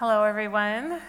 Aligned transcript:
Hello, 0.00 0.22
everyone. 0.22 1.00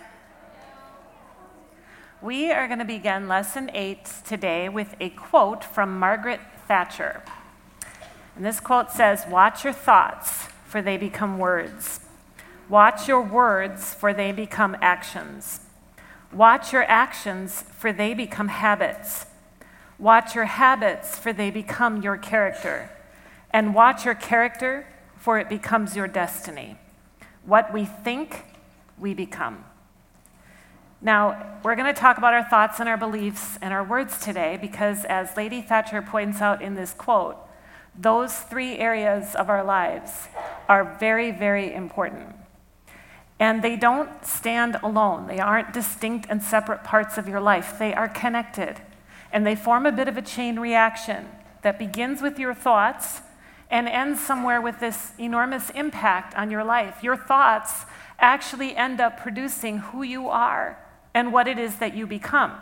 We 2.24 2.52
are 2.52 2.66
going 2.66 2.80
to 2.80 2.86
begin 2.86 3.28
lesson 3.28 3.70
eight 3.76 4.12
today 4.26 4.68
with 4.68 4.96
a 5.00 5.12
quote 5.12 5.64
from 5.64 6.00
Margaret 6.00 6.40
Thatcher. 6.68 7.22
And 8.36 8.44
this 8.44 8.60
quote 8.60 8.90
says 8.90 9.26
Watch 9.30 9.64
your 9.64 9.74
thoughts, 9.74 10.48
for 10.66 10.82
they 10.82 10.98
become 10.98 11.38
words. 11.38 12.00
Watch 12.68 13.08
your 13.08 13.22
words, 13.22 13.94
for 13.94 14.12
they 14.12 14.32
become 14.32 14.76
actions. 14.82 15.60
Watch 16.34 16.74
your 16.74 16.86
actions, 16.86 17.62
for 17.62 17.94
they 17.94 18.16
become 18.16 18.48
habits. 18.48 19.28
Watch 20.00 20.34
your 20.34 20.46
habits, 20.46 21.16
for 21.16 21.32
they 21.32 21.52
become 21.52 22.02
your 22.02 22.18
character. 22.18 22.90
And 23.52 23.76
watch 23.76 24.04
your 24.04 24.16
character, 24.16 24.88
for 25.16 25.38
it 25.38 25.48
becomes 25.48 25.96
your 25.96 26.08
destiny. 26.08 26.80
What 27.46 27.72
we 27.72 27.86
think, 27.86 28.46
we 29.00 29.14
become. 29.14 29.64
Now, 31.02 31.60
we're 31.64 31.76
going 31.76 31.94
to 31.94 32.00
talk 32.00 32.18
about 32.18 32.34
our 32.34 32.44
thoughts 32.44 32.80
and 32.80 32.90
our 32.90 32.98
beliefs 32.98 33.58
and 33.62 33.74
our 33.74 33.84
words 33.84 34.20
today 34.20 34.58
because, 34.60 35.06
as 35.06 35.38
Lady 35.38 35.62
Thatcher 35.62 36.02
points 36.02 36.42
out 36.42 36.62
in 36.62 36.76
this 36.76 36.94
quote, 36.94 37.38
those 37.98 38.36
three 38.36 38.78
areas 38.78 39.34
of 39.36 39.50
our 39.50 39.64
lives 39.64 40.28
are 40.68 40.98
very, 41.00 41.32
very 41.32 41.74
important. 41.74 42.36
And 43.40 43.62
they 43.62 43.78
don't 43.78 44.26
stand 44.26 44.76
alone. 44.84 45.28
They 45.28 45.40
aren't 45.40 45.72
distinct 45.72 46.28
and 46.30 46.44
separate 46.44 46.84
parts 46.84 47.18
of 47.18 47.28
your 47.28 47.40
life. 47.40 47.80
They 47.80 47.94
are 47.94 48.10
connected. 48.10 48.82
And 49.32 49.48
they 49.48 49.56
form 49.56 49.86
a 49.86 49.92
bit 49.94 50.10
of 50.10 50.18
a 50.18 50.22
chain 50.22 50.60
reaction 50.60 51.28
that 51.62 51.80
begins 51.80 52.22
with 52.22 52.38
your 52.38 52.54
thoughts 52.54 53.22
and 53.72 53.88
ends 53.88 54.20
somewhere 54.20 54.60
with 54.60 54.80
this 54.80 55.14
enormous 55.18 55.70
impact 55.70 56.36
on 56.36 56.52
your 56.52 56.64
life. 56.64 57.04
Your 57.04 57.16
thoughts 57.16 57.86
actually 58.22 58.76
end 58.76 59.00
up 59.00 59.18
producing 59.20 59.80
who 59.80 60.04
you 60.04 60.30
are 60.30 60.78
and 61.14 61.34
what 61.34 61.48
it 61.48 61.58
is 61.58 61.78
that 61.78 61.96
you 61.96 62.06
become. 62.08 62.54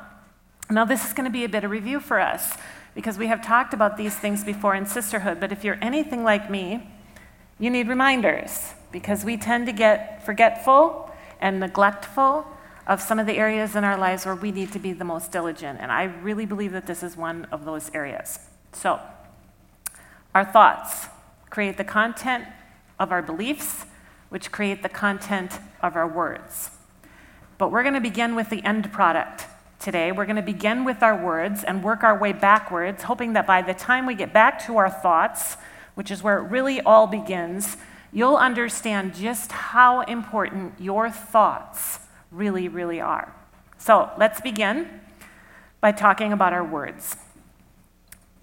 Now, 0.69 0.85
this 0.85 1.05
is 1.05 1.13
going 1.13 1.25
to 1.25 1.31
be 1.31 1.43
a 1.43 1.49
bit 1.49 1.63
of 1.63 1.71
review 1.71 1.99
for 1.99 2.19
us 2.19 2.57
because 2.93 3.17
we 3.17 3.27
have 3.27 3.45
talked 3.45 3.73
about 3.73 3.97
these 3.97 4.15
things 4.15 4.43
before 4.43 4.75
in 4.75 4.85
sisterhood, 4.85 5.39
but 5.39 5.51
if 5.51 5.63
you're 5.63 5.77
anything 5.81 6.23
like 6.23 6.49
me, 6.49 6.89
you 7.59 7.69
need 7.69 7.87
reminders 7.87 8.73
because 8.91 9.23
we 9.23 9.37
tend 9.37 9.65
to 9.65 9.71
get 9.71 10.25
forgetful 10.25 11.11
and 11.39 11.59
neglectful 11.59 12.45
of 12.87 13.01
some 13.01 13.19
of 13.19 13.27
the 13.27 13.33
areas 13.33 13.75
in 13.75 13.83
our 13.83 13.97
lives 13.97 14.25
where 14.25 14.35
we 14.35 14.51
need 14.51 14.71
to 14.71 14.79
be 14.79 14.93
the 14.93 15.03
most 15.03 15.31
diligent. 15.31 15.79
And 15.81 15.91
I 15.91 16.03
really 16.03 16.45
believe 16.45 16.71
that 16.71 16.87
this 16.87 17.03
is 17.03 17.17
one 17.17 17.45
of 17.51 17.65
those 17.65 17.91
areas. 17.93 18.39
So, 18.71 18.99
our 20.33 20.45
thoughts 20.45 21.07
create 21.49 21.77
the 21.77 21.83
content 21.83 22.45
of 22.99 23.11
our 23.11 23.21
beliefs, 23.21 23.85
which 24.29 24.51
create 24.51 24.83
the 24.83 24.89
content 24.89 25.59
of 25.81 25.95
our 25.95 26.07
words. 26.07 26.71
But 27.57 27.71
we're 27.71 27.83
going 27.83 27.95
to 27.95 28.01
begin 28.01 28.35
with 28.35 28.49
the 28.49 28.63
end 28.63 28.91
product 28.91 29.45
today. 29.79 30.11
We're 30.11 30.25
going 30.25 30.37
to 30.37 30.41
begin 30.41 30.83
with 30.85 31.01
our 31.01 31.23
words 31.23 31.63
and 31.63 31.83
work 31.83 32.03
our 32.03 32.17
way 32.17 32.33
backwards, 32.33 33.03
hoping 33.03 33.33
that 33.33 33.47
by 33.47 33.61
the 33.61 33.73
time 33.73 34.05
we 34.05 34.15
get 34.15 34.33
back 34.33 34.65
to 34.65 34.77
our 34.77 34.89
thoughts, 34.89 35.57
which 35.95 36.11
is 36.11 36.21
where 36.21 36.37
it 36.37 36.49
really 36.49 36.81
all 36.81 37.07
begins, 37.07 37.77
you'll 38.11 38.37
understand 38.37 39.15
just 39.15 39.51
how 39.51 40.01
important 40.01 40.73
your 40.79 41.09
thoughts 41.09 41.99
really, 42.31 42.67
really 42.67 42.99
are. 42.99 43.33
So 43.77 44.09
let's 44.17 44.41
begin 44.41 45.01
by 45.81 45.91
talking 45.91 46.33
about 46.33 46.53
our 46.53 46.63
words. 46.63 47.15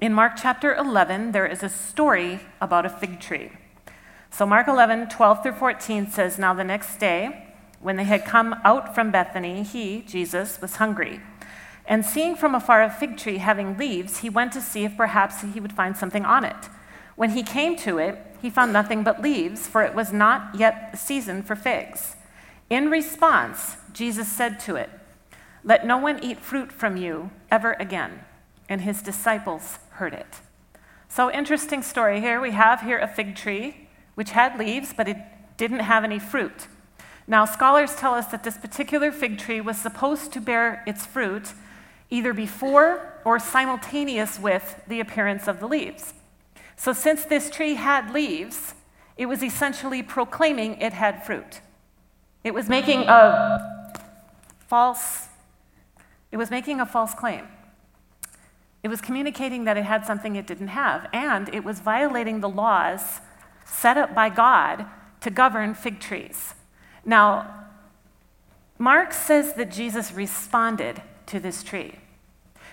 In 0.01 0.13
Mark 0.13 0.35
chapter 0.37 0.75
11, 0.75 1.33
there 1.33 1.47
is 1.47 1.63
a 1.63 1.69
story 1.69 2.41
about 2.61 2.87
a 2.87 2.89
fig 2.89 3.21
tree. 3.21 3.53
So, 4.37 4.45
Mark 4.45 4.67
11, 4.67 5.11
12 5.11 5.43
through 5.45 5.53
14 5.53 6.11
says, 6.11 6.41
Now 6.41 6.55
the 6.55 6.65
next 6.65 6.97
day, 6.97 7.53
when 7.79 7.95
they 7.95 8.03
had 8.03 8.25
come 8.25 8.57
out 8.65 8.93
from 8.93 9.13
Bethany, 9.13 9.63
he, 9.63 10.03
Jesus, 10.03 10.61
was 10.61 10.75
hungry. 10.75 11.21
And 11.87 12.05
seeing 12.05 12.35
from 12.35 12.53
afar 12.53 12.83
a 12.83 12.91
fig 12.91 13.17
tree 13.17 13.39
having 13.39 13.79
leaves, 13.79 14.19
he 14.19 14.29
went 14.29 14.53
to 14.55 14.61
see 14.61 14.85
if 14.85 14.97
perhaps 14.97 15.43
he 15.43 15.61
would 15.61 15.73
find 15.73 15.97
something 15.97 16.25
on 16.25 16.45
it. 16.45 16.69
When 17.15 17.31
he 17.31 17.45
came 17.45 17.77
to 17.77 17.99
it, 17.99 18.19
he 18.43 18.51
found 18.51 18.73
nothing 18.73 19.05
but 19.05 19.23
leaves, 19.23 19.69
for 19.69 19.83
it 19.85 19.95
was 19.95 20.13
not 20.13 20.57
yet 20.57 20.91
the 20.91 20.99
season 20.99 21.45
for 21.45 21.55
figs. 21.55 22.17
In 22.69 22.91
response, 22.91 23.77
Jesus 23.93 24.27
said 24.27 24.59
to 24.61 24.75
it, 24.75 24.91
Let 25.63 25.87
no 25.87 25.97
one 25.97 26.19
eat 26.25 26.41
fruit 26.41 26.73
from 26.73 26.97
you 26.97 27.31
ever 27.53 27.75
again. 27.75 28.25
And 28.69 28.81
his 28.81 29.01
disciples 29.01 29.79
heard 29.91 30.13
it. 30.13 30.41
So, 31.09 31.31
interesting 31.31 31.85
story 31.85 32.21
here. 32.21 32.41
We 32.41 32.51
have 32.51 32.81
here 32.81 32.99
a 32.99 33.07
fig 33.07 33.37
tree 33.37 33.84
which 34.15 34.31
had 34.31 34.59
leaves, 34.59 34.93
but 34.97 35.09
it 35.09 35.17
didn't 35.57 35.81
have 35.81 36.05
any 36.05 36.19
fruit. 36.19 36.69
Now, 37.27 37.45
scholars 37.45 37.95
tell 37.95 38.15
us 38.15 38.27
that 38.27 38.45
this 38.45 38.59
particular 38.59 39.11
fig 39.11 39.39
tree 39.39 39.61
was 39.61 39.79
supposed 39.79 40.33
to 40.33 40.41
bear 40.41 40.83
its 40.87 41.07
fruit 41.07 41.55
either 42.11 42.35
before 42.35 43.21
or 43.25 43.39
simultaneous 43.39 44.39
with 44.39 44.83
the 44.87 45.01
appearance 45.01 45.49
of 45.49 45.59
the 45.59 45.67
leaves. 45.67 46.15
So, 46.77 46.93
since 46.93 47.25
this 47.25 47.51
tree 47.51 47.75
had 47.75 48.13
leaves, 48.13 48.75
it 49.17 49.27
was 49.27 49.43
essentially 49.43 50.03
proclaiming 50.03 50.81
it 50.81 50.93
had 50.93 51.25
fruit. 51.25 51.61
It 52.43 52.53
was 52.53 52.69
making 52.69 53.05
a 53.09 53.59
false 54.67 55.29
it 56.35 56.37
was 56.37 56.51
making 56.51 56.81
a 56.81 56.87
false 56.87 57.15
claim. 57.15 57.47
It 58.83 58.89
was 58.89 59.01
communicating 59.01 59.67
that 59.67 59.77
it 59.77 59.85
had 59.85 60.05
something 60.05 60.35
it 60.35 60.49
didn't 60.49 60.67
have, 60.67 61.07
and 61.13 61.49
it 61.55 61.63
was 61.63 61.79
violating 61.79 62.41
the 62.41 62.49
laws 62.49 63.21
set 63.65 63.97
up 63.97 64.15
by 64.15 64.29
God 64.29 64.87
to 65.21 65.31
govern 65.31 65.75
fig 65.75 66.01
trees. 66.01 66.55
Now, 67.05 67.67
Mark 68.79 69.13
says 69.13 69.55
that 69.55 69.71
Jesus 69.71 70.13
responded 70.13 71.03
to 71.27 71.41
this 71.41 71.63
tree. 71.63 71.95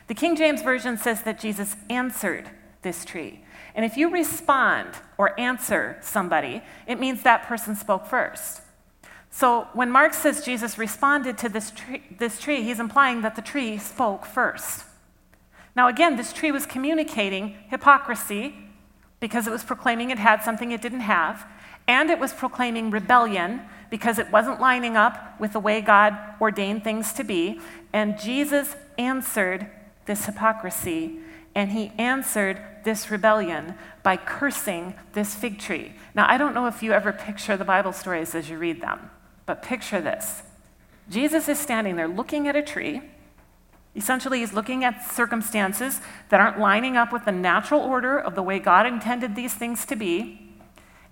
The 0.08 0.16
King 0.16 0.36
James 0.36 0.62
Version 0.62 0.98
says 0.98 1.22
that 1.24 1.40
Jesus 1.40 1.76
answered 1.90 2.50
this 2.82 3.06
tree. 3.06 3.44
And 3.76 3.86
if 3.86 3.96
you 3.96 4.10
respond 4.10 4.90
or 5.18 5.40
answer 5.40 5.98
somebody, 6.02 6.62
it 6.88 7.00
means 7.00 7.24
that 7.24 7.44
person 7.44 7.76
spoke 7.76 8.06
first. 8.06 8.62
So 9.30 9.68
when 9.74 9.90
Mark 9.90 10.14
says 10.14 10.44
Jesus 10.44 10.78
responded 10.78 11.38
to 11.38 11.50
this 11.50 11.72
tree, 11.72 12.04
this 12.20 12.40
tree, 12.40 12.64
he's 12.64 12.80
implying 12.80 13.22
that 13.22 13.36
the 13.36 13.42
tree 13.42 13.78
spoke 13.78 14.26
first. 14.26 14.84
Now, 15.76 15.88
again, 15.88 16.18
this 16.18 16.34
tree 16.34 16.52
was 16.52 16.66
communicating 16.66 17.56
hypocrisy 17.70 18.56
because 19.22 19.48
it 19.48 19.52
was 19.52 19.64
proclaiming 19.64 20.10
it 20.10 20.20
had 20.20 20.44
something 20.44 20.72
it 20.72 20.82
didn't 20.82 21.02
have, 21.02 21.48
and 21.88 22.10
it 22.10 22.20
was 22.20 22.34
proclaiming 22.34 22.92
rebellion 22.92 23.62
because 23.90 24.20
it 24.20 24.32
wasn't 24.32 24.60
lining 24.60 24.98
up 24.98 25.40
with 25.40 25.54
the 25.54 25.60
way 25.60 25.80
God 25.80 26.18
ordained 26.42 26.84
things 26.84 27.14
to 27.14 27.24
be. 27.24 27.60
And 27.94 28.20
Jesus 28.20 28.76
answered 28.98 29.68
this 30.06 30.26
hypocrisy, 30.26 31.20
and 31.56 31.72
he 31.72 31.92
answered 31.98 32.62
this 32.84 33.12
rebellion 33.12 33.76
by 34.04 34.18
cursing 34.18 34.96
this 35.14 35.36
fig 35.36 35.60
tree. 35.60 35.94
Now, 36.16 36.26
I 36.28 36.38
don't 36.38 36.54
know 36.54 36.68
if 36.68 36.82
you 36.82 36.92
ever 36.92 37.12
picture 37.12 37.56
the 37.56 37.66
Bible 37.66 37.94
stories 37.94 38.34
as 38.34 38.50
you 38.50 38.58
read 38.58 38.82
them, 38.82 39.12
but 39.46 39.62
picture 39.62 40.02
this 40.02 40.44
Jesus 41.10 41.50
is 41.50 41.60
standing 41.60 41.96
there 41.96 42.08
looking 42.08 42.48
at 42.48 42.56
a 42.56 42.62
tree 42.62 43.02
Essentially, 43.96 44.40
he's 44.40 44.54
looking 44.54 44.84
at 44.84 45.04
circumstances 45.04 46.00
that 46.30 46.40
aren't 46.40 46.60
lining 46.60 46.96
up 46.96 47.12
with 47.12 47.26
the 47.26 47.32
natural 47.32 47.82
order 47.82 48.18
of 48.18 48.36
the 48.36 48.44
way 48.44 48.58
God 48.58 48.86
intended 48.86 49.36
these 49.36 49.54
things 49.54 49.86
to 49.88 49.96
be, 49.96 50.54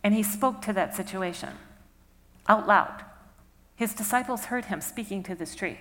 and 0.03 0.13
he 0.13 0.23
spoke 0.23 0.61
to 0.61 0.73
that 0.73 0.95
situation 0.95 1.49
out 2.47 2.67
loud. 2.67 3.03
His 3.75 3.93
disciples 3.93 4.45
heard 4.45 4.65
him 4.65 4.81
speaking 4.81 5.23
to 5.23 5.35
this 5.35 5.55
tree. 5.55 5.79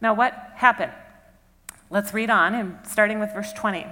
Now, 0.00 0.14
what 0.14 0.34
happened? 0.56 0.92
Let's 1.90 2.12
read 2.12 2.30
on, 2.30 2.54
and 2.54 2.78
starting 2.84 3.18
with 3.18 3.32
verse 3.32 3.52
20. 3.52 3.86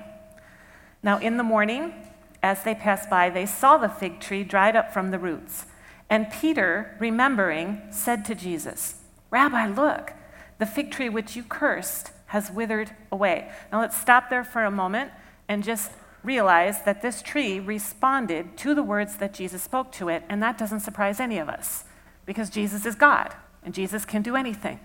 Now, 1.03 1.19
in 1.19 1.37
the 1.37 1.43
morning, 1.43 1.95
as 2.43 2.63
they 2.63 2.75
passed 2.75 3.09
by, 3.09 3.31
they 3.31 3.47
saw 3.47 3.77
the 3.77 3.89
fig 3.89 4.21
tree 4.21 4.45
dried 4.45 4.77
up 4.77 4.93
from 4.93 5.11
the 5.11 5.19
roots. 5.19 5.67
And 6.11 6.31
Peter, 6.31 6.97
remembering, 6.99 7.83
said 7.91 8.25
to 8.27 8.35
Jesus, 8.35 9.03
Rabbi, 9.31 9.67
look 9.67 10.13
the 10.59 10.67
fig 10.67 10.91
tree 10.91 11.09
which 11.09 11.37
you 11.37 11.43
cursed 11.43 12.11
has 12.27 12.51
withered 12.51 12.91
away. 13.11 13.51
Now 13.73 13.81
let's 13.81 13.97
stop 13.97 14.29
there 14.29 14.45
for 14.45 14.65
a 14.65 14.71
moment 14.71 15.13
and 15.49 15.65
just 15.65 15.91
realize 16.23 16.83
that 16.83 17.01
this 17.01 17.23
tree 17.23 17.59
responded 17.59 18.57
to 18.59 18.75
the 18.75 18.83
words 18.83 19.17
that 19.17 19.33
Jesus 19.33 19.63
spoke 19.63 19.93
to 19.93 20.09
it, 20.09 20.25
and 20.29 20.43
that 20.43 20.59
doesn't 20.59 20.81
surprise 20.81 21.21
any 21.21 21.39
of 21.39 21.49
us 21.49 21.85
because 22.27 22.51
Jesus 22.51 22.85
is 22.85 22.95
God 22.95 23.35
and 23.65 23.73
Jesus 23.73 24.05
can 24.05 24.23
do 24.23 24.37
anything. 24.37 24.81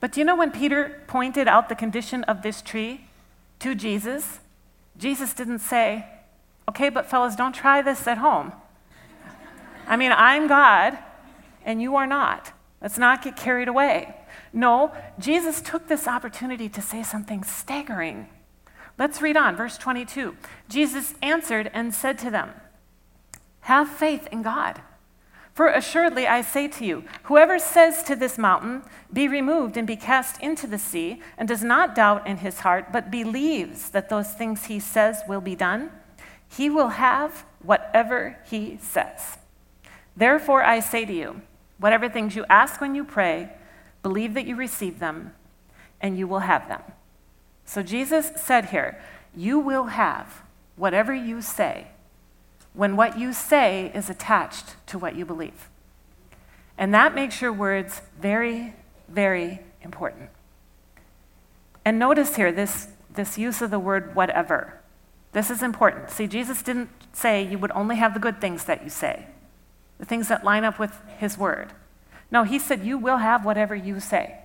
But 0.00 0.12
do 0.12 0.20
you 0.20 0.24
know 0.24 0.36
when 0.36 0.50
Peter 0.50 1.02
pointed 1.06 1.46
out 1.48 1.68
the 1.68 1.74
condition 1.74 2.24
of 2.24 2.42
this 2.42 2.60
tree 2.62 3.08
to 3.60 3.74
Jesus? 3.74 4.40
Jesus 4.96 5.34
didn't 5.34 5.60
say, 5.60 6.06
okay, 6.68 6.88
but 6.88 7.06
fellas, 7.06 7.36
don't 7.36 7.54
try 7.54 7.82
this 7.82 8.06
at 8.06 8.18
home. 8.18 8.52
I 9.86 9.96
mean, 9.96 10.12
I'm 10.12 10.48
God 10.48 10.98
and 11.64 11.80
you 11.80 11.96
are 11.96 12.06
not. 12.06 12.52
Let's 12.80 12.98
not 12.98 13.22
get 13.22 13.36
carried 13.36 13.68
away. 13.68 14.14
No, 14.56 14.90
Jesus 15.18 15.60
took 15.60 15.86
this 15.86 16.08
opportunity 16.08 16.70
to 16.70 16.80
say 16.80 17.02
something 17.02 17.44
staggering. 17.44 18.26
Let's 18.98 19.20
read 19.20 19.36
on, 19.36 19.54
verse 19.54 19.76
22. 19.76 20.34
Jesus 20.70 21.12
answered 21.20 21.70
and 21.74 21.94
said 21.94 22.18
to 22.20 22.30
them, 22.30 22.52
Have 23.60 23.86
faith 23.86 24.26
in 24.32 24.40
God. 24.40 24.80
For 25.52 25.68
assuredly 25.68 26.26
I 26.26 26.40
say 26.40 26.68
to 26.68 26.86
you, 26.86 27.04
whoever 27.24 27.58
says 27.58 28.02
to 28.04 28.16
this 28.16 28.38
mountain, 28.38 28.82
Be 29.12 29.28
removed 29.28 29.76
and 29.76 29.86
be 29.86 29.94
cast 29.94 30.40
into 30.40 30.66
the 30.66 30.78
sea, 30.78 31.20
and 31.36 31.46
does 31.46 31.62
not 31.62 31.94
doubt 31.94 32.26
in 32.26 32.38
his 32.38 32.60
heart, 32.60 32.90
but 32.90 33.10
believes 33.10 33.90
that 33.90 34.08
those 34.08 34.32
things 34.32 34.64
he 34.64 34.80
says 34.80 35.20
will 35.28 35.42
be 35.42 35.54
done, 35.54 35.90
he 36.48 36.70
will 36.70 36.88
have 36.88 37.44
whatever 37.62 38.38
he 38.48 38.78
says. 38.80 39.36
Therefore 40.16 40.62
I 40.62 40.80
say 40.80 41.04
to 41.04 41.12
you, 41.12 41.42
whatever 41.76 42.08
things 42.08 42.34
you 42.34 42.46
ask 42.48 42.80
when 42.80 42.94
you 42.94 43.04
pray, 43.04 43.50
believe 44.06 44.34
that 44.34 44.46
you 44.46 44.54
receive 44.54 45.00
them, 45.00 45.32
and 46.00 46.16
you 46.16 46.28
will 46.28 46.46
have 46.46 46.68
them. 46.68 46.80
So 47.64 47.82
Jesus 47.82 48.30
said 48.36 48.66
here, 48.66 49.02
You 49.34 49.58
will 49.58 49.86
have 49.86 50.44
whatever 50.76 51.12
you 51.12 51.42
say 51.42 51.88
when 52.72 52.94
what 52.94 53.18
you 53.18 53.32
say 53.32 53.90
is 53.96 54.08
attached 54.08 54.76
to 54.86 54.96
what 54.96 55.16
you 55.16 55.24
believe. 55.24 55.68
And 56.78 56.94
that 56.94 57.16
makes 57.16 57.40
your 57.40 57.52
words 57.52 58.00
very, 58.20 58.74
very 59.08 59.58
important. 59.82 60.30
And 61.84 61.98
notice 61.98 62.36
here 62.36 62.52
this, 62.52 62.86
this 63.12 63.36
use 63.36 63.60
of 63.60 63.72
the 63.72 63.80
word 63.80 64.14
whatever. 64.14 64.80
This 65.32 65.50
is 65.50 65.64
important. 65.64 66.10
See, 66.10 66.28
Jesus 66.28 66.62
didn't 66.62 66.90
say 67.12 67.42
you 67.42 67.58
would 67.58 67.72
only 67.72 67.96
have 67.96 68.14
the 68.14 68.20
good 68.20 68.40
things 68.40 68.66
that 68.66 68.84
you 68.84 68.88
say, 68.88 69.26
the 69.98 70.04
things 70.04 70.28
that 70.28 70.44
line 70.44 70.62
up 70.62 70.78
with 70.78 70.96
his 71.18 71.36
word. 71.36 71.72
No, 72.30 72.42
he 72.42 72.58
said 72.58 72.84
you 72.84 72.98
will 72.98 73.18
have 73.18 73.44
whatever 73.44 73.74
you 73.74 74.00
say. 74.00 74.38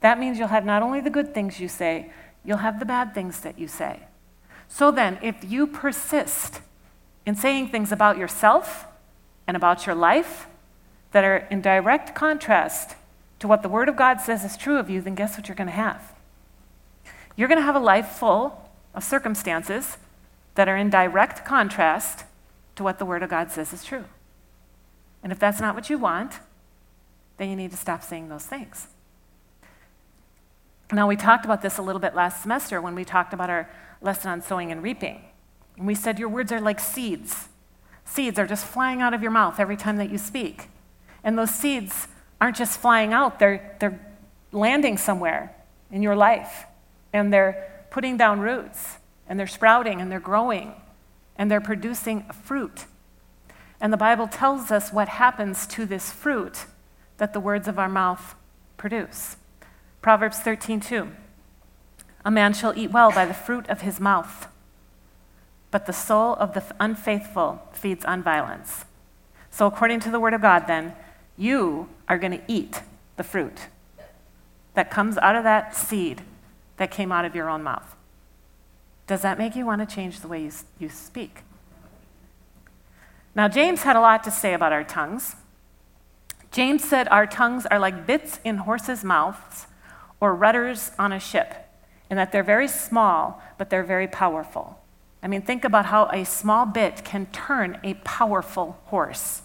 That 0.00 0.18
means 0.18 0.38
you'll 0.38 0.48
have 0.48 0.64
not 0.64 0.82
only 0.82 1.00
the 1.00 1.10
good 1.10 1.34
things 1.34 1.60
you 1.60 1.68
say, 1.68 2.10
you'll 2.44 2.58
have 2.58 2.78
the 2.78 2.86
bad 2.86 3.14
things 3.14 3.40
that 3.40 3.58
you 3.58 3.68
say. 3.68 4.00
So 4.68 4.90
then, 4.90 5.18
if 5.22 5.44
you 5.44 5.66
persist 5.66 6.60
in 7.26 7.34
saying 7.34 7.68
things 7.68 7.90
about 7.90 8.18
yourself 8.18 8.86
and 9.46 9.56
about 9.56 9.86
your 9.86 9.94
life 9.94 10.46
that 11.12 11.24
are 11.24 11.38
in 11.50 11.60
direct 11.60 12.14
contrast 12.14 12.96
to 13.38 13.48
what 13.48 13.62
the 13.62 13.68
Word 13.68 13.88
of 13.88 13.96
God 13.96 14.20
says 14.20 14.44
is 14.44 14.56
true 14.56 14.78
of 14.78 14.90
you, 14.90 15.00
then 15.00 15.14
guess 15.14 15.36
what 15.36 15.48
you're 15.48 15.56
going 15.56 15.68
to 15.68 15.72
have? 15.72 16.12
You're 17.36 17.48
going 17.48 17.58
to 17.58 17.64
have 17.64 17.76
a 17.76 17.80
life 17.80 18.08
full 18.08 18.70
of 18.94 19.04
circumstances 19.04 19.96
that 20.54 20.68
are 20.68 20.76
in 20.76 20.90
direct 20.90 21.44
contrast 21.44 22.24
to 22.76 22.82
what 22.82 22.98
the 22.98 23.04
Word 23.04 23.22
of 23.22 23.30
God 23.30 23.50
says 23.50 23.72
is 23.72 23.84
true. 23.84 24.04
And 25.22 25.32
if 25.32 25.38
that's 25.38 25.60
not 25.60 25.74
what 25.74 25.88
you 25.88 25.98
want, 25.98 26.40
then 27.38 27.48
you 27.48 27.56
need 27.56 27.70
to 27.70 27.76
stop 27.76 28.02
saying 28.02 28.28
those 28.28 28.44
things. 28.44 28.88
Now, 30.92 31.06
we 31.06 31.16
talked 31.16 31.44
about 31.44 31.62
this 31.62 31.78
a 31.78 31.82
little 31.82 32.00
bit 32.00 32.14
last 32.14 32.42
semester 32.42 32.80
when 32.80 32.94
we 32.94 33.04
talked 33.04 33.32
about 33.32 33.50
our 33.50 33.70
lesson 34.00 34.30
on 34.30 34.42
sowing 34.42 34.72
and 34.72 34.82
reaping. 34.82 35.22
And 35.76 35.86
we 35.86 35.94
said 35.94 36.18
your 36.18 36.28
words 36.28 36.50
are 36.50 36.60
like 36.60 36.80
seeds. 36.80 37.48
Seeds 38.04 38.38
are 38.38 38.46
just 38.46 38.66
flying 38.66 39.02
out 39.02 39.12
of 39.12 39.22
your 39.22 39.30
mouth 39.30 39.60
every 39.60 39.76
time 39.76 39.96
that 39.98 40.10
you 40.10 40.18
speak. 40.18 40.68
And 41.22 41.38
those 41.38 41.50
seeds 41.50 42.08
aren't 42.40 42.56
just 42.56 42.80
flying 42.80 43.12
out, 43.12 43.38
they're, 43.38 43.76
they're 43.80 44.00
landing 44.50 44.96
somewhere 44.96 45.54
in 45.90 46.02
your 46.02 46.16
life. 46.16 46.64
And 47.12 47.32
they're 47.32 47.86
putting 47.90 48.16
down 48.16 48.40
roots, 48.40 48.96
and 49.28 49.38
they're 49.38 49.46
sprouting, 49.46 50.00
and 50.00 50.10
they're 50.10 50.20
growing, 50.20 50.74
and 51.36 51.50
they're 51.50 51.60
producing 51.60 52.22
fruit. 52.44 52.86
And 53.80 53.92
the 53.92 53.96
Bible 53.96 54.26
tells 54.26 54.70
us 54.70 54.92
what 54.92 55.08
happens 55.08 55.66
to 55.68 55.86
this 55.86 56.10
fruit 56.10 56.66
that 57.18 57.32
the 57.32 57.40
words 57.40 57.68
of 57.68 57.78
our 57.78 57.88
mouth 57.88 58.34
produce. 58.76 59.36
Proverbs 60.02 60.38
13:2. 60.38 61.12
A 62.24 62.30
man 62.30 62.52
shall 62.52 62.76
eat 62.76 62.90
well 62.90 63.12
by 63.12 63.26
the 63.26 63.34
fruit 63.34 63.68
of 63.68 63.82
his 63.82 64.00
mouth 64.00 64.48
but 65.70 65.86
the 65.86 65.92
soul 65.92 66.34
of 66.34 66.54
the 66.54 66.64
unfaithful 66.80 67.62
feeds 67.72 68.04
on 68.04 68.22
violence. 68.22 68.84
So, 69.50 69.66
according 69.66 70.00
to 70.00 70.10
the 70.10 70.20
Word 70.20 70.34
of 70.34 70.40
God, 70.40 70.66
then, 70.66 70.94
you 71.36 71.88
are 72.08 72.18
going 72.18 72.32
to 72.32 72.42
eat 72.48 72.82
the 73.16 73.22
fruit 73.22 73.68
that 74.74 74.90
comes 74.90 75.18
out 75.18 75.36
of 75.36 75.44
that 75.44 75.74
seed 75.74 76.22
that 76.76 76.90
came 76.90 77.12
out 77.12 77.24
of 77.24 77.34
your 77.34 77.48
own 77.48 77.62
mouth. 77.62 77.96
Does 79.06 79.22
that 79.22 79.38
make 79.38 79.56
you 79.56 79.66
want 79.66 79.86
to 79.86 79.94
change 79.94 80.20
the 80.20 80.28
way 80.28 80.42
you, 80.42 80.52
you 80.78 80.88
speak? 80.88 81.42
Now, 83.34 83.48
James 83.48 83.82
had 83.82 83.96
a 83.96 84.00
lot 84.00 84.24
to 84.24 84.30
say 84.30 84.54
about 84.54 84.72
our 84.72 84.84
tongues. 84.84 85.36
James 86.50 86.82
said 86.82 87.08
our 87.08 87.26
tongues 87.26 87.66
are 87.66 87.78
like 87.78 88.06
bits 88.06 88.40
in 88.44 88.56
horses' 88.58 89.04
mouths 89.04 89.66
or 90.20 90.34
rudders 90.34 90.90
on 90.98 91.12
a 91.12 91.20
ship, 91.20 91.54
and 92.10 92.18
that 92.18 92.32
they're 92.32 92.42
very 92.42 92.68
small, 92.68 93.42
but 93.58 93.70
they're 93.70 93.84
very 93.84 94.08
powerful. 94.08 94.78
I 95.22 95.28
mean, 95.28 95.42
think 95.42 95.64
about 95.64 95.86
how 95.86 96.06
a 96.06 96.24
small 96.24 96.66
bit 96.66 97.04
can 97.04 97.26
turn 97.26 97.78
a 97.82 97.94
powerful 97.94 98.78
horse, 98.86 99.42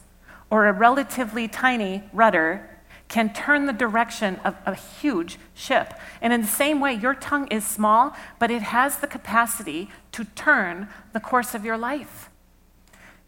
or 0.49 0.65
a 0.65 0.73
relatively 0.73 1.47
tiny 1.47 2.03
rudder 2.13 2.69
can 3.09 3.31
turn 3.33 3.65
the 3.65 3.73
direction 3.73 4.39
of 4.43 4.55
a 4.65 4.73
huge 4.73 5.37
ship. 5.53 5.93
And 6.21 6.33
in 6.33 6.41
the 6.41 6.47
same 6.47 6.79
way, 6.79 6.93
your 6.93 7.13
tongue 7.13 7.47
is 7.49 7.65
small, 7.65 8.15
but 8.39 8.49
it 8.49 8.63
has 8.63 8.97
the 8.97 9.07
capacity 9.07 9.89
to 10.13 10.23
turn 10.23 10.87
the 11.11 11.19
course 11.19 11.53
of 11.53 11.63
your 11.63 11.77
life. 11.77 12.29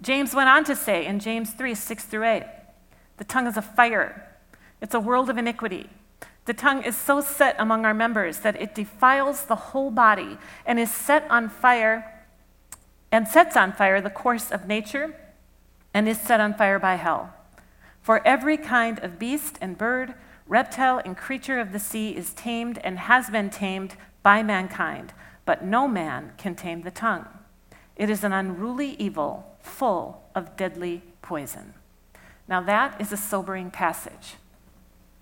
James 0.02 0.34
went 0.34 0.50
on 0.50 0.64
to 0.64 0.76
say 0.76 1.06
in 1.06 1.20
James 1.20 1.52
3 1.52 1.76
6 1.76 2.06
through 2.06 2.24
8, 2.24 2.44
the 3.18 3.24
tongue 3.24 3.48
is 3.48 3.58
a 3.58 3.62
fire, 3.62 4.36
it's 4.82 4.94
a 4.94 5.00
world 5.00 5.30
of 5.30 5.38
iniquity. 5.38 5.90
The 6.46 6.54
tongue 6.54 6.84
is 6.84 6.96
so 6.96 7.22
set 7.22 7.56
among 7.58 7.86
our 7.86 7.94
members 7.94 8.40
that 8.40 8.62
it 8.62 8.76
defiles 8.76 9.46
the 9.46 9.56
whole 9.56 9.90
body 9.90 10.38
and 10.66 10.80
is 10.80 10.92
set 10.92 11.26
on 11.30 11.50
fire 11.50 12.24
and 13.12 13.28
sets 13.28 13.58
on 13.58 13.74
fire 13.74 14.00
the 14.00 14.10
course 14.10 14.52
of 14.52 14.68
nature 14.68 15.16
and 15.94 16.08
is 16.08 16.20
set 16.20 16.40
on 16.40 16.54
fire 16.54 16.78
by 16.78 16.96
hell. 16.96 17.34
For 18.02 18.26
every 18.28 18.58
kind 18.58 19.00
of 19.00 19.18
beast 19.18 19.58
and 19.60 19.78
bird, 19.78 20.14
reptile 20.48 21.02
and 21.04 21.18
creature 21.18 21.60
of 21.60 21.72
the 21.72 21.80
sea 21.80 22.16
is 22.16 22.34
tamed 22.34 22.78
and 22.84 23.00
has 23.00 23.30
been 23.32 23.50
tamed 23.50 23.96
by 24.22 24.44
mankind, 24.44 25.14
but 25.46 25.64
no 25.64 25.88
man 25.88 26.34
can 26.38 26.54
tame 26.54 26.82
the 26.82 26.92
tongue. 26.92 27.26
It 27.96 28.10
is 28.10 28.24
an 28.24 28.34
unruly 28.34 28.96
evil 29.00 29.58
full 29.62 30.22
of 30.36 30.56
deadly 30.56 31.02
poison. 31.22 31.74
Now, 32.48 32.62
that 32.62 33.00
is 33.02 33.12
a 33.12 33.18
sobering 33.18 33.72
passage. 33.72 34.36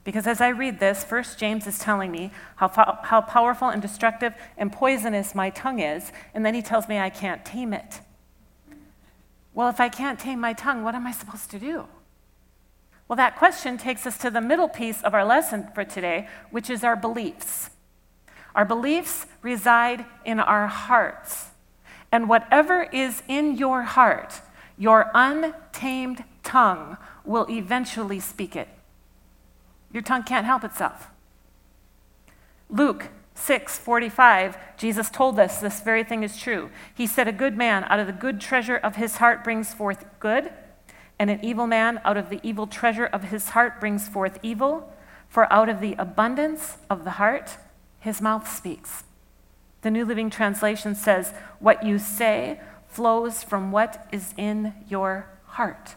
Because 0.03 0.27
as 0.27 0.41
I 0.41 0.49
read 0.49 0.79
this, 0.79 1.03
first 1.03 1.39
James 1.39 1.65
is 1.65 1.79
telling 1.79 2.11
me 2.11 2.31
how, 2.57 2.67
how 3.03 3.21
powerful 3.21 3.69
and 3.69 3.81
destructive 3.81 4.33
and 4.57 4.71
poisonous 4.71 5.33
my 5.33 5.49
tongue 5.49 5.79
is, 5.79 6.11
and 6.33 6.45
then 6.45 6.53
he 6.53 6.61
tells 6.61 6.89
me 6.89 6.99
I 6.99 7.09
can't 7.09 7.45
tame 7.45 7.73
it. 7.73 8.01
Well, 9.53 9.69
if 9.69 9.79
I 9.79 9.87
can't 9.87 10.19
tame 10.19 10.39
my 10.39 10.53
tongue, 10.53 10.83
what 10.83 10.95
am 10.95 11.07
I 11.07 11.11
supposed 11.11 11.49
to 11.51 11.59
do? 11.59 11.85
Well, 13.07 13.17
that 13.17 13.37
question 13.37 13.77
takes 13.77 14.05
us 14.05 14.17
to 14.19 14.29
the 14.29 14.41
middle 14.41 14.67
piece 14.67 15.01
of 15.03 15.13
our 15.13 15.23
lesson 15.23 15.67
for 15.75 15.85
today, 15.85 16.27
which 16.51 16.69
is 16.69 16.83
our 16.83 16.95
beliefs. 16.95 17.69
Our 18.55 18.65
beliefs 18.65 19.25
reside 19.41 20.05
in 20.25 20.39
our 20.39 20.67
hearts. 20.67 21.49
And 22.11 22.27
whatever 22.27 22.83
is 22.83 23.23
in 23.27 23.57
your 23.57 23.83
heart, 23.83 24.41
your 24.77 25.11
untamed 25.13 26.23
tongue 26.43 26.97
will 27.25 27.47
eventually 27.49 28.19
speak 28.19 28.55
it. 28.55 28.67
Your 29.91 30.03
tongue 30.03 30.23
can't 30.23 30.45
help 30.45 30.63
itself. 30.63 31.07
Luke 32.69 33.09
6 33.35 33.77
45, 33.77 34.57
Jesus 34.77 35.09
told 35.09 35.39
us 35.39 35.59
this 35.59 35.81
very 35.81 36.03
thing 36.03 36.23
is 36.23 36.37
true. 36.37 36.69
He 36.93 37.07
said, 37.07 37.27
A 37.27 37.31
good 37.31 37.57
man 37.57 37.83
out 37.85 37.99
of 37.99 38.07
the 38.07 38.13
good 38.13 38.39
treasure 38.39 38.77
of 38.77 38.95
his 38.95 39.17
heart 39.17 39.43
brings 39.43 39.73
forth 39.73 40.05
good, 40.19 40.51
and 41.19 41.29
an 41.29 41.39
evil 41.43 41.67
man 41.67 42.01
out 42.03 42.17
of 42.17 42.29
the 42.29 42.39
evil 42.43 42.67
treasure 42.67 43.05
of 43.05 43.25
his 43.25 43.49
heart 43.49 43.79
brings 43.79 44.07
forth 44.07 44.39
evil. 44.43 44.91
For 45.27 45.51
out 45.51 45.67
of 45.67 45.81
the 45.81 45.95
abundance 45.97 46.77
of 46.89 47.03
the 47.03 47.11
heart, 47.11 47.57
his 47.99 48.21
mouth 48.21 48.47
speaks. 48.47 49.03
The 49.81 49.91
New 49.91 50.05
Living 50.05 50.29
Translation 50.29 50.95
says, 50.95 51.33
What 51.59 51.83
you 51.83 51.97
say 51.97 52.59
flows 52.87 53.43
from 53.43 53.71
what 53.71 54.07
is 54.11 54.33
in 54.37 54.73
your 54.87 55.27
heart. 55.45 55.95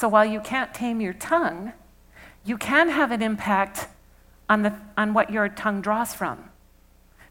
So 0.00 0.08
while 0.08 0.24
you 0.24 0.40
can't 0.40 0.72
tame 0.72 1.02
your 1.02 1.12
tongue, 1.12 1.74
you 2.42 2.56
can 2.56 2.88
have 2.88 3.10
an 3.10 3.20
impact 3.20 3.86
on, 4.48 4.62
the, 4.62 4.74
on 4.96 5.12
what 5.12 5.30
your 5.30 5.50
tongue 5.50 5.82
draws 5.82 6.14
from 6.14 6.48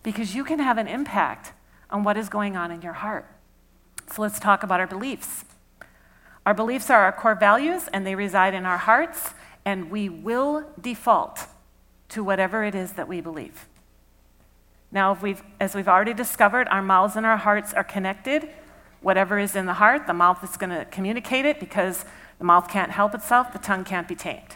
because 0.03 0.35
you 0.35 0.43
can 0.43 0.59
have 0.59 0.77
an 0.77 0.87
impact 0.87 1.53
on 1.89 2.03
what 2.03 2.15
is 2.15 2.29
going 2.29 2.55
on 2.55 2.69
in 2.69 2.83
your 2.83 2.93
heart. 2.93 3.25
So 4.13 4.21
let's 4.21 4.39
talk 4.39 4.61
about 4.61 4.79
our 4.79 4.85
beliefs. 4.85 5.45
Our 6.45 6.53
beliefs 6.53 6.91
are 6.91 7.01
our 7.01 7.11
core 7.11 7.33
values 7.33 7.89
and 7.91 8.05
they 8.05 8.13
reside 8.13 8.53
in 8.53 8.67
our 8.67 8.77
hearts, 8.77 9.33
and 9.65 9.89
we 9.89 10.07
will 10.07 10.63
default 10.79 11.47
to 12.09 12.23
whatever 12.23 12.63
it 12.63 12.75
is 12.75 12.91
that 12.91 13.07
we 13.07 13.19
believe. 13.19 13.67
Now, 14.91 15.17
we've, 15.19 15.41
as 15.59 15.73
we've 15.73 15.87
already 15.87 16.13
discovered, 16.13 16.67
our 16.67 16.83
mouths 16.83 17.15
and 17.15 17.25
our 17.25 17.37
hearts 17.37 17.73
are 17.73 17.83
connected. 17.83 18.47
Whatever 19.01 19.39
is 19.39 19.55
in 19.55 19.65
the 19.65 19.73
heart, 19.73 20.05
the 20.05 20.13
mouth 20.13 20.43
is 20.43 20.55
going 20.55 20.69
to 20.69 20.85
communicate 20.85 21.45
it 21.45 21.59
because 21.59 22.05
the 22.39 22.45
mouth 22.45 22.69
can't 22.69 22.91
help 22.91 23.13
itself, 23.13 23.53
the 23.53 23.59
tongue 23.59 23.83
can't 23.83 24.07
be 24.07 24.15
tamed. 24.15 24.55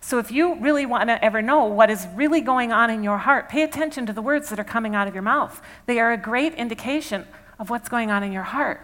So, 0.00 0.18
if 0.18 0.30
you 0.30 0.56
really 0.56 0.84
want 0.84 1.08
to 1.08 1.24
ever 1.24 1.40
know 1.40 1.64
what 1.64 1.88
is 1.88 2.06
really 2.14 2.42
going 2.42 2.72
on 2.72 2.90
in 2.90 3.02
your 3.02 3.16
heart, 3.16 3.48
pay 3.48 3.62
attention 3.62 4.04
to 4.04 4.12
the 4.12 4.20
words 4.20 4.50
that 4.50 4.60
are 4.60 4.64
coming 4.64 4.94
out 4.94 5.08
of 5.08 5.14
your 5.14 5.22
mouth. 5.22 5.62
They 5.86 5.98
are 5.98 6.12
a 6.12 6.18
great 6.18 6.52
indication 6.54 7.26
of 7.58 7.70
what's 7.70 7.88
going 7.88 8.10
on 8.10 8.22
in 8.22 8.30
your 8.30 8.42
heart. 8.42 8.82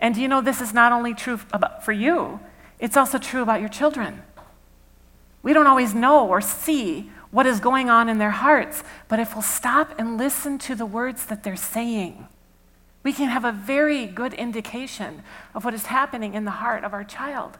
And 0.00 0.16
you 0.16 0.26
know 0.26 0.40
this 0.40 0.60
is 0.60 0.74
not 0.74 0.90
only 0.90 1.14
true 1.14 1.36
for 1.36 1.92
you, 1.92 2.40
It's 2.80 2.96
also 2.96 3.18
true 3.18 3.42
about 3.42 3.60
your 3.60 3.68
children. 3.68 4.22
We 5.42 5.52
don't 5.52 5.66
always 5.66 5.94
know 5.94 6.26
or 6.28 6.40
see 6.40 7.10
what 7.30 7.46
is 7.46 7.60
going 7.60 7.90
on 7.90 8.08
in 8.08 8.18
their 8.18 8.30
hearts, 8.30 8.82
but 9.08 9.20
if 9.20 9.34
we'll 9.34 9.42
stop 9.42 9.94
and 9.98 10.16
listen 10.16 10.58
to 10.58 10.74
the 10.74 10.86
words 10.86 11.26
that 11.26 11.42
they're 11.42 11.56
saying, 11.56 12.26
we 13.08 13.14
can 13.14 13.30
have 13.30 13.46
a 13.46 13.52
very 13.52 14.04
good 14.04 14.34
indication 14.34 15.22
of 15.54 15.64
what 15.64 15.72
is 15.72 15.86
happening 15.86 16.34
in 16.34 16.44
the 16.44 16.50
heart 16.50 16.84
of 16.84 16.92
our 16.92 17.04
child. 17.04 17.56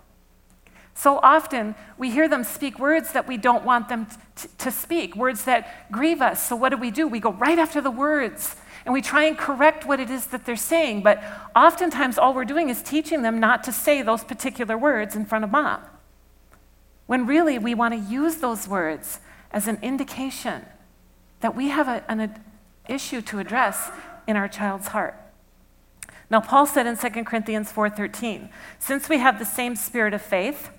So 0.93 1.19
often 1.23 1.75
we 1.97 2.11
hear 2.11 2.28
them 2.28 2.45
speak 2.45 2.78
words 2.78 3.14
that 3.14 3.26
we 3.26 3.38
don't 3.38 3.64
want 3.64 3.88
them 3.88 4.09
t- 4.37 4.49
to 4.59 4.71
speak, 4.71 5.17
words 5.17 5.45
that 5.45 5.90
grieve 5.90 6.21
us. 6.21 6.47
So 6.47 6.55
what 6.55 6.69
do 6.69 6.76
we 6.76 6.90
do? 6.90 7.09
We 7.09 7.19
go 7.19 7.33
right 7.33 7.59
after 7.59 7.81
the 7.81 7.90
words 7.90 8.57
and 8.85 8.93
we 8.93 9.00
try 9.00 9.25
and 9.25 9.38
correct 9.38 9.87
what 9.87 10.00
it 10.00 10.11
is 10.11 10.26
that 10.26 10.45
they're 10.45 10.55
saying. 10.55 11.02
But 11.02 11.25
oftentimes 11.57 12.19
all 12.19 12.35
we're 12.35 12.45
doing 12.45 12.69
is 12.69 12.83
teaching 12.83 13.23
them 13.23 13.40
not 13.40 13.64
to 13.64 13.73
say 13.73 14.02
those 14.02 14.25
particular 14.25 14.76
words 14.76 15.17
in 15.17 15.25
front 15.25 15.45
of 15.45 15.50
mom. 15.50 15.81
When 17.07 17.25
really 17.25 17.59
we 17.59 17.75
want 17.75 17.95
to 17.95 18.00
use 18.00 18.37
those 18.37 18.69
words 18.69 19.21
as 19.50 19.67
an 19.67 19.78
indication 19.81 20.67
that 21.40 21.57
we 21.57 21.69
have 21.69 21.88
a, 21.88 22.05
an 22.07 22.21
a 22.21 22.35
issue 22.87 23.23
to 23.23 23.38
address 23.38 23.90
in 24.26 24.37
our 24.37 24.47
child's 24.47 24.88
heart. 24.88 25.19
Now 26.30 26.40
Paul 26.40 26.66
said 26.66 26.87
in 26.87 26.97
2 26.97 27.25
Corinthians 27.25 27.73
4:13, 27.73 28.50
since 28.78 29.08
we 29.08 29.18
have 29.18 29.38
the 29.38 29.44
same 29.44 29.76
spirit 29.76 30.14
of 30.14 30.23
faith, 30.23 30.70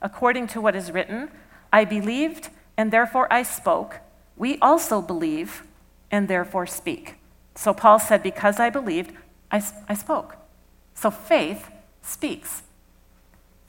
according 0.00 0.46
to 0.48 0.60
what 0.60 0.76
is 0.76 0.92
written, 0.92 1.30
I 1.72 1.84
believed 1.84 2.50
and 2.76 2.92
therefore 2.92 3.32
I 3.32 3.42
spoke, 3.42 4.00
we 4.36 4.58
also 4.58 5.00
believe 5.00 5.64
and 6.10 6.28
therefore 6.28 6.66
speak. 6.66 7.16
So 7.54 7.72
Paul 7.72 7.98
said, 7.98 8.22
because 8.22 8.58
I 8.58 8.70
believed, 8.70 9.12
I, 9.50 9.62
I 9.88 9.94
spoke. 9.94 10.36
So 10.94 11.10
faith 11.10 11.70
speaks. 12.02 12.62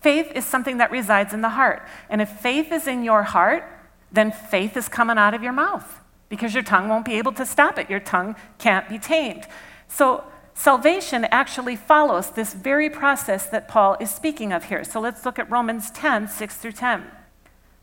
Faith 0.02 0.32
is 0.36 0.46
something 0.46 0.78
that 0.78 0.92
resides 0.92 1.34
in 1.34 1.42
the 1.42 1.50
heart. 1.50 1.88
And 2.10 2.22
if 2.22 2.30
faith 2.30 2.72
is 2.72 2.88
in 2.88 3.04
your 3.04 3.24
heart, 3.24 3.64
then 4.12 4.32
faith 4.32 4.78
is 4.78 4.88
coming 4.88 5.18
out 5.18 5.34
of 5.34 5.44
your 5.44 5.54
mouth 5.54 6.02
because 6.30 6.54
your 6.54 6.64
tongue 6.64 6.90
won't 6.90 7.06
be 7.06 7.16
able 7.16 7.34
to 7.34 7.46
stop 7.46 7.78
it. 7.80 7.90
Your 7.90 8.00
tongue 8.00 8.36
can't 8.58 8.88
be 8.88 9.00
tamed. 9.00 9.48
So, 9.88 10.24
salvation 10.56 11.26
actually 11.26 11.76
follows 11.76 12.32
this 12.32 12.54
very 12.54 12.90
process 12.90 13.46
that 13.48 13.68
Paul 13.68 13.96
is 14.00 14.10
speaking 14.10 14.52
of 14.52 14.66
here. 14.66 14.84
So, 14.84 15.00
let's 15.00 15.26
look 15.26 15.38
at 15.38 15.52
Romans 15.52 15.92
10 15.92 16.28
6 16.28 16.58
through 16.58 16.72
10. 16.72 17.04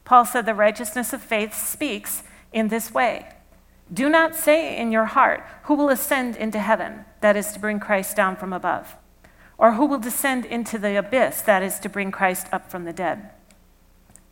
Paul 0.04 0.24
said, 0.24 0.46
The 0.46 0.54
righteousness 0.54 1.12
of 1.12 1.22
faith 1.22 1.54
speaks 1.54 2.24
in 2.52 2.68
this 2.68 2.92
way 2.92 3.28
Do 3.92 4.08
not 4.08 4.34
say 4.34 4.76
in 4.76 4.90
your 4.90 5.06
heart, 5.06 5.46
Who 5.64 5.74
will 5.74 5.90
ascend 5.90 6.36
into 6.36 6.58
heaven? 6.58 7.04
That 7.20 7.36
is 7.36 7.52
to 7.52 7.60
bring 7.60 7.78
Christ 7.78 8.16
down 8.16 8.36
from 8.36 8.52
above. 8.52 8.96
Or 9.58 9.74
who 9.74 9.86
will 9.86 10.00
descend 10.00 10.44
into 10.44 10.76
the 10.76 10.98
abyss? 10.98 11.42
That 11.42 11.62
is 11.62 11.78
to 11.80 11.88
bring 11.88 12.10
Christ 12.10 12.48
up 12.50 12.68
from 12.68 12.84
the 12.84 12.92
dead. 12.92 13.30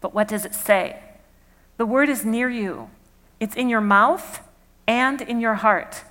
But 0.01 0.13
what 0.13 0.27
does 0.27 0.45
it 0.45 0.55
say? 0.55 1.01
The 1.77 1.87
word 1.87 2.09
is 2.09 2.25
near 2.25 2.51
you, 2.51 2.91
it's 3.39 3.55
in 3.55 3.69
your 3.69 3.81
mouth 3.81 4.41
and 4.87 5.23
in 5.23 5.41
your 5.41 5.55
heart. 5.55 6.03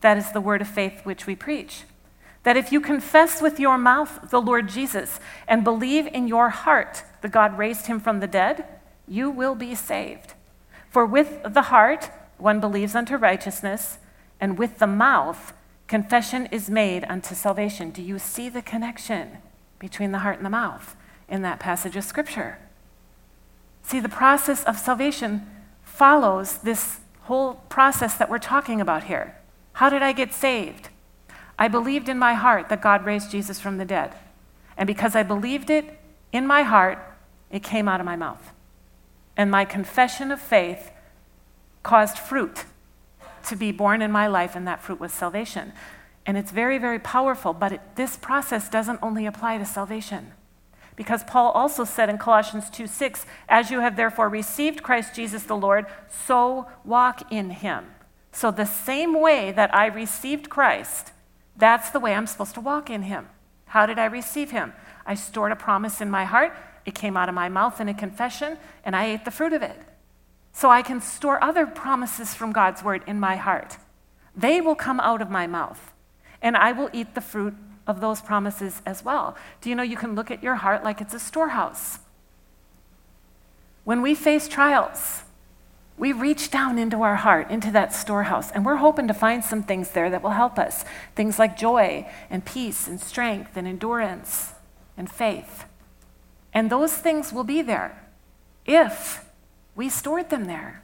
That 0.00 0.16
is 0.16 0.32
the 0.32 0.40
word 0.40 0.60
of 0.60 0.68
faith 0.68 1.04
which 1.04 1.26
we 1.26 1.34
preach. 1.34 1.84
That 2.44 2.56
if 2.56 2.72
you 2.72 2.80
confess 2.80 3.42
with 3.42 3.58
your 3.58 3.78
mouth 3.78 4.30
the 4.30 4.40
Lord 4.40 4.68
Jesus 4.68 5.20
and 5.46 5.64
believe 5.64 6.06
in 6.06 6.28
your 6.28 6.50
heart 6.50 7.02
that 7.20 7.32
God 7.32 7.58
raised 7.58 7.86
him 7.86 8.00
from 8.00 8.20
the 8.20 8.26
dead, 8.26 8.64
you 9.06 9.30
will 9.30 9.54
be 9.54 9.74
saved. 9.74 10.34
For 10.90 11.04
with 11.04 11.42
the 11.52 11.62
heart 11.62 12.10
one 12.36 12.60
believes 12.60 12.94
unto 12.94 13.16
righteousness, 13.16 13.98
and 14.40 14.58
with 14.58 14.78
the 14.78 14.86
mouth 14.86 15.52
confession 15.88 16.46
is 16.46 16.70
made 16.70 17.04
unto 17.08 17.34
salvation. 17.34 17.90
Do 17.90 18.02
you 18.02 18.18
see 18.18 18.48
the 18.48 18.62
connection 18.62 19.38
between 19.78 20.12
the 20.12 20.20
heart 20.20 20.36
and 20.36 20.46
the 20.46 20.50
mouth 20.50 20.94
in 21.28 21.42
that 21.42 21.58
passage 21.58 21.96
of 21.96 22.04
Scripture? 22.04 22.58
See, 23.82 24.00
the 24.00 24.08
process 24.08 24.62
of 24.64 24.78
salvation 24.78 25.46
follows 25.82 26.58
this 26.58 27.00
whole 27.22 27.54
process 27.68 28.16
that 28.18 28.30
we're 28.30 28.38
talking 28.38 28.80
about 28.80 29.04
here. 29.04 29.37
How 29.78 29.88
did 29.88 30.02
I 30.02 30.10
get 30.10 30.32
saved? 30.32 30.88
I 31.56 31.68
believed 31.68 32.08
in 32.08 32.18
my 32.18 32.34
heart 32.34 32.68
that 32.68 32.82
God 32.82 33.06
raised 33.06 33.30
Jesus 33.30 33.60
from 33.60 33.78
the 33.78 33.84
dead. 33.84 34.12
And 34.76 34.88
because 34.88 35.14
I 35.14 35.22
believed 35.22 35.70
it 35.70 36.00
in 36.32 36.48
my 36.48 36.62
heart, 36.62 36.98
it 37.48 37.62
came 37.62 37.86
out 37.86 38.00
of 38.00 38.04
my 38.04 38.16
mouth. 38.16 38.50
And 39.36 39.52
my 39.52 39.64
confession 39.64 40.32
of 40.32 40.40
faith 40.40 40.90
caused 41.84 42.18
fruit 42.18 42.64
to 43.46 43.54
be 43.54 43.70
born 43.70 44.02
in 44.02 44.10
my 44.10 44.26
life, 44.26 44.56
and 44.56 44.66
that 44.66 44.82
fruit 44.82 44.98
was 44.98 45.12
salvation. 45.12 45.72
And 46.26 46.36
it's 46.36 46.50
very, 46.50 46.78
very 46.78 46.98
powerful, 46.98 47.52
but 47.52 47.70
it, 47.70 47.80
this 47.94 48.16
process 48.16 48.68
doesn't 48.68 48.98
only 49.00 49.26
apply 49.26 49.58
to 49.58 49.64
salvation. 49.64 50.32
Because 50.96 51.22
Paul 51.22 51.52
also 51.52 51.84
said 51.84 52.08
in 52.08 52.18
Colossians 52.18 52.68
2 52.68 52.88
6, 52.88 53.26
As 53.48 53.70
you 53.70 53.78
have 53.78 53.94
therefore 53.94 54.28
received 54.28 54.82
Christ 54.82 55.14
Jesus 55.14 55.44
the 55.44 55.56
Lord, 55.56 55.86
so 56.08 56.66
walk 56.84 57.30
in 57.30 57.50
him. 57.50 57.86
So, 58.32 58.50
the 58.50 58.64
same 58.64 59.20
way 59.20 59.52
that 59.52 59.74
I 59.74 59.86
received 59.86 60.48
Christ, 60.48 61.12
that's 61.56 61.90
the 61.90 62.00
way 62.00 62.14
I'm 62.14 62.26
supposed 62.26 62.54
to 62.54 62.60
walk 62.60 62.90
in 62.90 63.02
him. 63.02 63.28
How 63.66 63.86
did 63.86 63.98
I 63.98 64.06
receive 64.06 64.50
him? 64.50 64.72
I 65.06 65.14
stored 65.14 65.52
a 65.52 65.56
promise 65.56 66.00
in 66.00 66.10
my 66.10 66.24
heart, 66.24 66.56
it 66.84 66.94
came 66.94 67.16
out 67.16 67.28
of 67.28 67.34
my 67.34 67.48
mouth 67.48 67.80
in 67.80 67.88
a 67.88 67.94
confession, 67.94 68.58
and 68.84 68.94
I 68.94 69.06
ate 69.06 69.24
the 69.24 69.30
fruit 69.30 69.52
of 69.52 69.62
it. 69.62 69.76
So, 70.52 70.70
I 70.70 70.82
can 70.82 71.00
store 71.00 71.42
other 71.42 71.66
promises 71.66 72.34
from 72.34 72.52
God's 72.52 72.82
word 72.82 73.02
in 73.06 73.18
my 73.18 73.36
heart. 73.36 73.78
They 74.36 74.60
will 74.60 74.76
come 74.76 75.00
out 75.00 75.20
of 75.20 75.30
my 75.30 75.46
mouth, 75.46 75.92
and 76.40 76.56
I 76.56 76.72
will 76.72 76.90
eat 76.92 77.14
the 77.14 77.20
fruit 77.20 77.54
of 77.88 78.00
those 78.00 78.20
promises 78.20 78.82
as 78.84 79.04
well. 79.04 79.34
Do 79.60 79.70
you 79.70 79.74
know 79.74 79.82
you 79.82 79.96
can 79.96 80.14
look 80.14 80.30
at 80.30 80.42
your 80.42 80.56
heart 80.56 80.84
like 80.84 81.00
it's 81.00 81.14
a 81.14 81.18
storehouse? 81.18 81.98
When 83.84 84.02
we 84.02 84.14
face 84.14 84.46
trials, 84.46 85.22
we 85.98 86.12
reach 86.12 86.50
down 86.50 86.78
into 86.78 87.02
our 87.02 87.16
heart, 87.16 87.50
into 87.50 87.70
that 87.72 87.92
storehouse, 87.92 88.50
and 88.52 88.64
we're 88.64 88.76
hoping 88.76 89.08
to 89.08 89.14
find 89.14 89.44
some 89.44 89.62
things 89.62 89.90
there 89.90 90.10
that 90.10 90.22
will 90.22 90.30
help 90.30 90.58
us. 90.58 90.84
Things 91.16 91.38
like 91.38 91.58
joy 91.58 92.08
and 92.30 92.44
peace 92.44 92.86
and 92.86 93.00
strength 93.00 93.56
and 93.56 93.66
endurance 93.66 94.52
and 94.96 95.10
faith. 95.10 95.64
And 96.52 96.70
those 96.70 96.92
things 96.92 97.32
will 97.32 97.44
be 97.44 97.62
there 97.62 98.04
if 98.64 99.24
we 99.74 99.88
stored 99.88 100.30
them 100.30 100.44
there. 100.44 100.82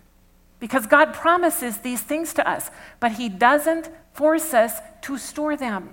Because 0.59 0.87
God 0.87 1.14
promises 1.14 1.78
these 1.78 2.00
things 2.00 2.33
to 2.35 2.49
us, 2.49 2.71
but 2.99 3.12
He 3.12 3.28
doesn't 3.28 3.90
force 4.12 4.54
us 4.54 4.78
to 5.02 5.18
store 5.18 5.56
them. 5.56 5.90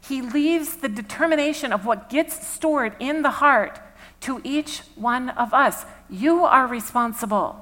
He 0.00 0.20
leaves 0.20 0.76
the 0.76 0.88
determination 0.88 1.72
of 1.72 1.86
what 1.86 2.10
gets 2.10 2.46
stored 2.46 2.96
in 2.98 3.22
the 3.22 3.30
heart 3.30 3.78
to 4.22 4.40
each 4.42 4.80
one 4.96 5.30
of 5.30 5.54
us. 5.54 5.84
You 6.10 6.44
are 6.44 6.66
responsible 6.66 7.61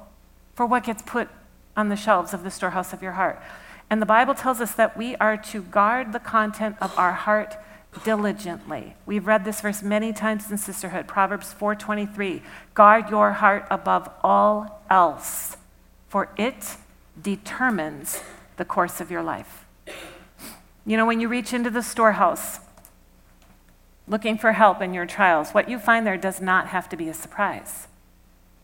for 0.61 0.67
what 0.67 0.85
gets 0.85 1.00
put 1.00 1.26
on 1.75 1.88
the 1.88 1.97
shelves 1.97 2.35
of 2.35 2.45
the 2.45 2.50
storehouse 2.50 2.93
of 2.93 3.02
your 3.02 3.12
heart. 3.12 3.40
And 3.88 4.02
the 4.02 4.05
Bible 4.05 4.35
tells 4.35 4.61
us 4.61 4.75
that 4.75 4.95
we 4.95 5.17
are 5.17 5.38
to 5.38 5.62
guard 5.62 6.12
the 6.12 6.19
content 6.19 6.76
of 6.83 6.93
our 6.99 7.12
heart 7.12 7.57
diligently. 8.05 8.95
We've 9.07 9.26
read 9.26 9.47
this 9.47 9.62
verse 9.62 9.83
many 9.83 10.12
times 10.12 10.50
in 10.50 10.59
sisterhood. 10.59 11.09
Proverbs 11.09 11.55
4:23. 11.55 12.43
Guard 12.75 13.09
your 13.09 13.33
heart 13.33 13.67
above 13.71 14.11
all 14.23 14.83
else, 14.90 15.57
for 16.11 16.29
it 16.37 16.76
determines 17.19 18.23
the 18.59 18.67
course 18.67 19.00
of 19.00 19.11
your 19.11 19.23
life. 19.23 19.64
You 20.85 20.99
know, 20.99 21.07
when 21.07 21.21
you 21.21 21.29
reach 21.29 21.55
into 21.55 21.71
the 21.71 21.83
storehouse 21.83 22.61
looking 24.07 24.37
for 24.37 24.52
help 24.52 24.83
in 24.83 24.93
your 24.93 25.07
trials, 25.07 25.52
what 25.52 25.71
you 25.71 25.79
find 25.79 26.07
there 26.07 26.19
does 26.19 26.43
not 26.43 26.67
have 26.67 26.87
to 26.90 26.99
be 26.99 27.09
a 27.09 27.14
surprise. 27.14 27.87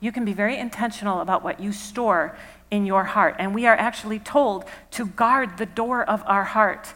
You 0.06 0.12
can 0.12 0.24
be 0.24 0.34
very 0.34 0.56
intentional 0.56 1.20
about 1.20 1.42
what 1.42 1.58
you 1.58 1.72
store 1.72 2.38
in 2.70 2.86
your 2.86 3.02
heart. 3.02 3.34
And 3.40 3.52
we 3.52 3.66
are 3.66 3.74
actually 3.74 4.20
told 4.20 4.64
to 4.92 5.06
guard 5.06 5.58
the 5.58 5.66
door 5.66 6.08
of 6.08 6.22
our 6.26 6.44
heart 6.44 6.94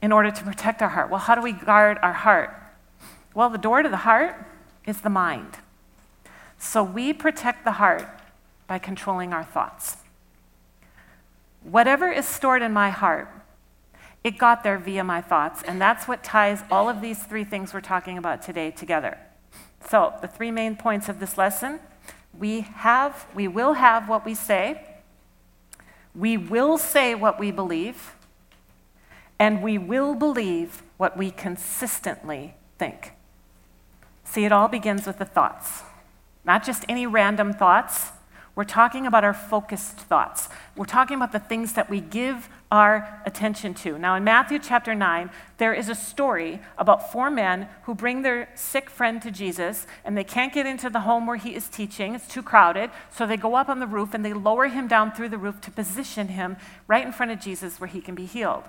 in 0.00 0.12
order 0.12 0.30
to 0.30 0.42
protect 0.42 0.80
our 0.80 0.88
heart. 0.88 1.10
Well, 1.10 1.20
how 1.20 1.34
do 1.34 1.42
we 1.42 1.52
guard 1.52 1.98
our 2.00 2.14
heart? 2.14 2.58
Well, 3.34 3.50
the 3.50 3.58
door 3.58 3.82
to 3.82 3.90
the 3.90 3.98
heart 3.98 4.34
is 4.86 5.02
the 5.02 5.10
mind. 5.10 5.58
So 6.58 6.82
we 6.82 7.12
protect 7.12 7.66
the 7.66 7.72
heart 7.72 8.08
by 8.66 8.78
controlling 8.78 9.34
our 9.34 9.44
thoughts. 9.44 9.98
Whatever 11.64 12.10
is 12.10 12.26
stored 12.26 12.62
in 12.62 12.72
my 12.72 12.88
heart 12.88 13.28
it 14.24 14.38
got 14.38 14.64
there 14.64 14.78
via 14.78 15.04
my 15.04 15.20
thoughts, 15.20 15.62
and 15.62 15.80
that's 15.80 16.08
what 16.08 16.24
ties 16.24 16.62
all 16.68 16.88
of 16.88 17.00
these 17.00 17.22
three 17.22 17.44
things 17.44 17.72
we're 17.72 17.80
talking 17.80 18.18
about 18.18 18.42
today 18.42 18.72
together. 18.72 19.18
So, 19.88 20.14
the 20.20 20.26
three 20.26 20.50
main 20.50 20.74
points 20.74 21.08
of 21.08 21.20
this 21.20 21.38
lesson 21.38 21.78
we 22.38 22.60
have, 22.60 23.26
we 23.34 23.48
will 23.48 23.74
have 23.74 24.08
what 24.08 24.24
we 24.24 24.34
say, 24.34 24.82
we 26.14 26.36
will 26.36 26.78
say 26.78 27.14
what 27.14 27.38
we 27.38 27.50
believe, 27.50 28.14
and 29.38 29.62
we 29.62 29.76
will 29.76 30.14
believe 30.14 30.82
what 30.96 31.16
we 31.16 31.30
consistently 31.30 32.54
think. 32.78 33.12
See, 34.24 34.44
it 34.44 34.52
all 34.52 34.68
begins 34.68 35.06
with 35.06 35.18
the 35.18 35.24
thoughts. 35.24 35.82
Not 36.44 36.64
just 36.64 36.84
any 36.88 37.06
random 37.06 37.52
thoughts. 37.52 38.12
We're 38.56 38.64
talking 38.64 39.06
about 39.06 39.22
our 39.22 39.34
focused 39.34 39.98
thoughts. 39.98 40.48
We're 40.76 40.86
talking 40.86 41.16
about 41.16 41.32
the 41.32 41.38
things 41.38 41.74
that 41.74 41.90
we 41.90 42.00
give 42.00 42.48
our 42.72 43.20
attention 43.26 43.74
to. 43.74 43.98
Now, 43.98 44.14
in 44.14 44.24
Matthew 44.24 44.58
chapter 44.58 44.94
9, 44.94 45.30
there 45.58 45.74
is 45.74 45.90
a 45.90 45.94
story 45.94 46.60
about 46.78 47.12
four 47.12 47.30
men 47.30 47.68
who 47.82 47.94
bring 47.94 48.22
their 48.22 48.48
sick 48.54 48.88
friend 48.88 49.20
to 49.20 49.30
Jesus, 49.30 49.86
and 50.06 50.16
they 50.16 50.24
can't 50.24 50.54
get 50.54 50.64
into 50.64 50.88
the 50.88 51.00
home 51.00 51.26
where 51.26 51.36
he 51.36 51.54
is 51.54 51.68
teaching. 51.68 52.14
It's 52.14 52.26
too 52.26 52.42
crowded. 52.42 52.90
So 53.12 53.26
they 53.26 53.36
go 53.36 53.56
up 53.56 53.68
on 53.68 53.78
the 53.78 53.86
roof 53.86 54.14
and 54.14 54.24
they 54.24 54.32
lower 54.32 54.68
him 54.68 54.88
down 54.88 55.12
through 55.12 55.28
the 55.28 55.38
roof 55.38 55.60
to 55.60 55.70
position 55.70 56.28
him 56.28 56.56
right 56.88 57.04
in 57.04 57.12
front 57.12 57.32
of 57.32 57.38
Jesus 57.38 57.78
where 57.78 57.88
he 57.88 58.00
can 58.00 58.14
be 58.14 58.24
healed. 58.24 58.64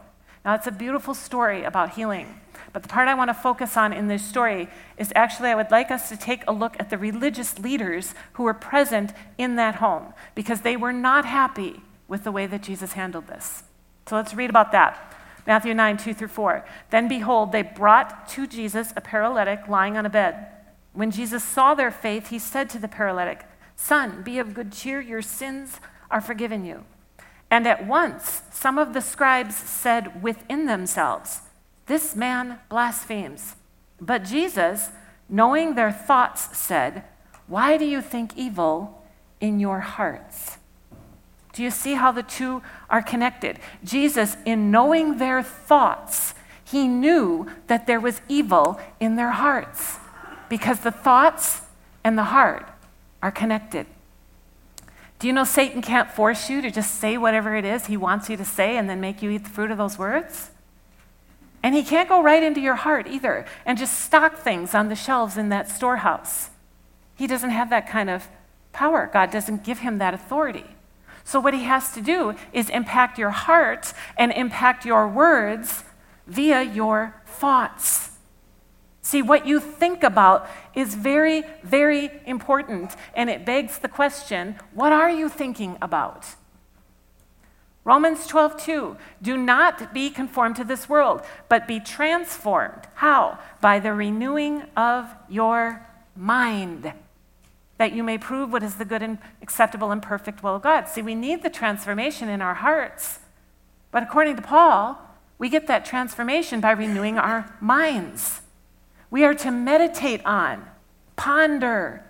Now, 0.48 0.56
it's 0.56 0.66
a 0.66 0.72
beautiful 0.72 1.14
story 1.14 1.66
about 1.66 1.96
healing. 1.96 2.40
But 2.72 2.82
the 2.82 2.88
part 2.88 3.10
I 3.10 3.16
want 3.16 3.30
to 3.30 3.34
focus 3.34 3.76
on 3.76 3.92
in 3.92 4.08
this 4.08 4.24
story 4.24 4.70
is 4.98 5.12
actually, 5.14 5.50
I 5.50 5.56
would 5.56 5.72
like 5.72 5.92
us 5.92 6.08
to 6.08 6.16
take 6.16 6.46
a 6.48 6.54
look 6.54 6.78
at 6.80 6.90
the 6.90 6.98
religious 6.98 7.60
leaders 7.60 8.16
who 8.34 8.44
were 8.44 8.54
present 8.54 9.12
in 9.38 9.58
that 9.58 9.76
home 9.76 10.14
because 10.36 10.62
they 10.62 10.78
were 10.78 10.94
not 10.94 11.26
happy 11.26 11.82
with 12.08 12.24
the 12.24 12.32
way 12.32 12.48
that 12.48 12.64
Jesus 12.64 12.94
handled 12.94 13.28
this. 13.28 13.64
So 14.08 14.16
let's 14.16 14.34
read 14.34 14.50
about 14.50 14.72
that. 14.72 15.14
Matthew 15.46 15.74
9, 15.74 15.98
2 15.98 16.14
through 16.14 16.30
4. 16.30 16.66
Then 16.92 17.10
behold, 17.10 17.52
they 17.52 17.64
brought 17.64 18.30
to 18.30 18.48
Jesus 18.48 18.94
a 18.96 19.02
paralytic 19.02 19.68
lying 19.68 19.98
on 19.98 20.06
a 20.06 20.10
bed. 20.10 20.48
When 20.94 21.12
Jesus 21.12 21.44
saw 21.44 21.76
their 21.76 21.92
faith, 21.92 22.30
he 22.30 22.40
said 22.40 22.70
to 22.70 22.80
the 22.80 22.88
paralytic, 22.88 23.44
Son, 23.76 24.24
be 24.24 24.40
of 24.40 24.54
good 24.54 24.72
cheer, 24.72 25.02
your 25.02 25.22
sins 25.22 25.82
are 26.10 26.22
forgiven 26.22 26.64
you. 26.64 26.86
And 27.50 27.68
at 27.68 27.88
once, 27.88 28.42
some 28.52 28.78
of 28.78 28.94
the 28.94 29.02
scribes 29.02 29.56
said 29.56 30.22
within 30.22 30.66
themselves, 30.66 31.42
This 31.86 32.16
man 32.16 32.60
blasphemes. 32.70 33.56
But 34.02 34.24
Jesus, 34.24 34.90
knowing 35.30 35.76
their 35.76 35.92
thoughts, 35.92 36.58
said, 36.58 37.04
Why 37.48 37.78
do 37.78 37.86
you 37.86 38.02
think 38.02 38.36
evil 38.36 39.06
in 39.40 39.60
your 39.60 39.80
hearts? 39.80 40.58
Do 41.54 41.64
you 41.64 41.72
see 41.72 41.94
how 41.96 42.12
the 42.12 42.24
two 42.24 42.62
are 42.90 43.02
connected? 43.02 43.60
Jesus, 43.84 44.38
in 44.46 44.70
knowing 44.70 45.18
their 45.18 45.42
thoughts, 45.42 46.36
he 46.64 46.88
knew 46.88 47.48
that 47.68 47.88
there 47.88 48.00
was 48.00 48.22
evil 48.28 48.80
in 49.00 49.16
their 49.16 49.32
hearts 49.32 49.98
because 50.50 50.82
the 50.82 50.92
thoughts 50.92 51.62
and 52.04 52.18
the 52.18 52.26
heart 52.26 52.70
are 53.24 53.32
connected. 53.32 53.88
Do 55.20 55.28
you 55.28 55.34
know 55.34 55.44
Satan 55.44 55.82
can't 55.82 56.12
force 56.12 56.50
you 56.50 56.62
to 56.62 56.70
just 56.70 56.96
say 56.96 57.18
whatever 57.18 57.56
it 57.56 57.66
is 57.66 57.88
he 57.88 57.98
wants 57.98 58.30
you 58.30 58.38
to 58.38 58.46
say 58.46 58.78
and 58.78 58.90
then 58.90 59.02
make 59.02 59.22
you 59.22 59.32
eat 59.32 59.44
the 59.44 59.50
fruit 59.50 59.72
of 59.72 59.78
those 59.78 59.98
words? 59.98 60.52
And 61.64 61.74
he 61.74 61.84
can't 61.84 62.08
go 62.08 62.22
right 62.22 62.44
into 62.44 62.62
your 62.62 62.76
heart 62.76 63.08
either 63.08 63.46
and 63.66 63.78
just 63.78 64.00
stock 64.00 64.38
things 64.38 64.76
on 64.76 64.90
the 64.90 64.96
shelves 64.96 65.36
in 65.38 65.50
that 65.50 65.70
storehouse. 65.70 66.52
He 67.16 67.26
doesn't 67.26 67.50
have 67.50 67.72
that 67.72 67.90
kind 67.90 68.10
of 68.10 68.28
power. 68.74 69.10
God 69.12 69.32
doesn't 69.32 69.64
give 69.64 69.80
him 69.80 69.98
that 69.98 70.14
authority. 70.14 70.66
So, 71.24 71.40
what 71.40 71.54
he 71.54 71.64
has 71.64 71.92
to 71.94 72.02
do 72.02 72.36
is 72.54 72.70
impact 72.70 73.18
your 73.18 73.32
heart 73.32 73.94
and 74.16 74.32
impact 74.32 74.86
your 74.86 75.08
words 75.08 75.84
via 76.28 76.62
your 76.62 77.16
thoughts. 77.26 78.17
See, 79.08 79.22
what 79.22 79.48
you 79.48 79.62
think 79.62 80.04
about 80.04 80.50
is 80.76 80.94
very, 80.94 81.44
very 81.64 82.12
important, 82.26 82.94
and 83.16 83.30
it 83.30 83.46
begs 83.46 83.78
the 83.78 83.88
question 83.88 84.58
what 84.74 84.92
are 84.92 85.10
you 85.10 85.30
thinking 85.30 85.78
about? 85.82 86.36
Romans 87.86 88.28
12, 88.28 88.62
2. 88.62 88.98
Do 89.22 89.38
not 89.38 89.94
be 89.94 90.10
conformed 90.10 90.58
to 90.58 90.66
this 90.66 90.90
world, 90.90 91.22
but 91.48 91.70
be 91.70 91.80
transformed. 91.80 92.82
How? 92.96 93.40
By 93.62 93.80
the 93.80 93.94
renewing 93.94 94.64
of 94.76 95.08
your 95.30 95.88
mind, 96.14 96.92
that 97.78 97.94
you 97.94 98.04
may 98.04 98.18
prove 98.18 98.52
what 98.52 98.62
is 98.62 98.76
the 98.76 98.84
good 98.84 99.02
and 99.02 99.20
acceptable 99.42 99.92
and 99.92 100.02
perfect 100.02 100.44
will 100.44 100.56
of 100.58 100.64
God. 100.64 100.90
See, 100.90 101.02
we 101.02 101.16
need 101.16 101.44
the 101.44 101.50
transformation 101.50 102.28
in 102.28 102.42
our 102.42 102.56
hearts, 102.56 103.20
but 103.90 104.04
according 104.04 104.36
to 104.36 104.42
Paul, 104.42 105.00
we 105.38 105.48
get 105.48 105.68
that 105.68 105.86
transformation 105.86 106.60
by 106.60 106.72
renewing 106.72 107.18
our 107.18 107.56
minds. 107.62 108.42
We 109.10 109.24
are 109.24 109.34
to 109.36 109.52
meditate 109.52 110.26
on, 110.26 110.66
ponder, 111.16 112.04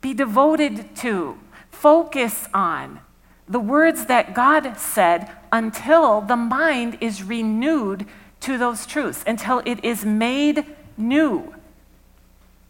be 0.00 0.14
devoted 0.14 0.94
to, 0.96 1.38
focus 1.70 2.48
on 2.52 3.00
the 3.48 3.60
words 3.60 4.06
that 4.06 4.34
God 4.34 4.76
said 4.76 5.30
until 5.50 6.20
the 6.20 6.36
mind 6.36 6.98
is 7.00 7.22
renewed 7.22 8.06
to 8.40 8.58
those 8.58 8.86
truths, 8.86 9.24
until 9.26 9.62
it 9.64 9.82
is 9.84 10.04
made 10.04 10.66
new. 10.96 11.54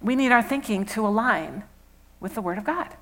We 0.01 0.15
need 0.15 0.31
our 0.31 0.43
thinking 0.43 0.85
to 0.87 1.07
align 1.07 1.65
with 2.21 2.35
the 2.35 2.43
Word 2.43 2.59
of 2.59 2.65
God. 2.65 2.95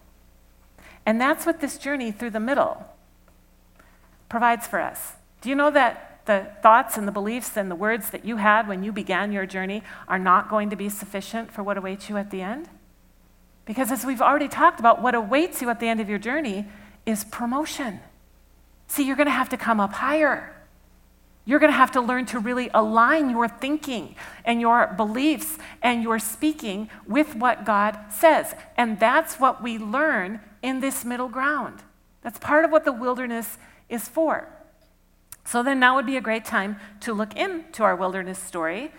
And 1.05 1.21
that's 1.21 1.45
what 1.45 1.61
this 1.61 1.77
journey 1.79 2.11
through 2.11 2.31
the 2.31 2.41
middle 2.41 2.87
provides 4.29 4.67
for 4.67 4.81
us. 4.81 5.13
Do 5.41 5.49
you 5.49 5.55
know 5.55 5.71
that 5.71 6.06
the 6.27 6.49
thoughts 6.63 6.97
and 6.97 7.09
the 7.09 7.13
beliefs 7.13 7.57
and 7.57 7.71
the 7.71 7.77
words 7.77 8.11
that 8.11 8.25
you 8.25 8.37
had 8.37 8.69
when 8.69 8.83
you 8.83 8.93
began 8.93 9.33
your 9.33 9.47
journey 9.47 9.83
are 10.09 10.19
not 10.19 10.51
going 10.51 10.71
to 10.71 10.77
be 10.77 10.89
sufficient 10.89 11.51
for 11.51 11.63
what 11.63 11.77
awaits 11.77 12.09
you 12.09 12.17
at 12.17 12.31
the 12.31 12.43
end? 12.43 12.69
Because 13.65 13.91
as 13.91 14.05
we've 14.05 14.23
already 14.23 14.49
talked 14.49 14.79
about, 14.81 15.03
what 15.03 15.15
awaits 15.15 15.63
you 15.63 15.71
at 15.71 15.81
the 15.81 15.89
end 15.89 16.01
of 16.01 16.09
your 16.09 16.19
journey 16.19 16.67
is 17.05 17.25
promotion. 17.25 18.01
See, 18.87 19.05
you're 19.05 19.17
going 19.17 19.27
to 19.27 19.33
have 19.33 19.49
to 19.51 19.57
come 19.57 19.81
up 19.81 19.93
higher. 19.93 20.53
You're 21.45 21.61
going 21.61 21.73
to 21.73 21.77
have 21.77 21.93
to 21.93 22.01
learn 22.01 22.27
to 22.27 22.41
really 22.41 22.71
align 22.75 23.31
your 23.31 23.49
thinking 23.49 24.17
and 24.45 24.61
your 24.61 24.89
beliefs 24.97 25.59
and 25.81 26.03
your 26.03 26.19
speaking 26.19 26.91
with 27.07 27.37
what 27.37 27.65
God 27.65 27.99
says. 28.11 28.55
And 28.77 28.99
that's 28.99 29.37
what 29.37 29.63
we 29.63 29.79
learn 29.79 30.41
in 30.63 30.81
this 30.81 31.05
middle 31.05 31.29
ground. 31.29 31.83
That's 32.23 32.39
part 32.39 32.65
of 32.65 32.73
what 32.73 32.85
the 32.85 32.93
wilderness 32.93 33.59
is 33.89 34.09
for. 34.09 34.49
So 35.47 35.63
then 35.63 35.79
now 35.79 35.95
would 35.95 36.07
be 36.07 36.17
a 36.17 36.21
great 36.21 36.45
time 36.45 36.77
to 37.01 37.15
look 37.15 37.37
into 37.37 37.85
our 37.85 37.95
wilderness 37.95 38.39
story 38.39 38.91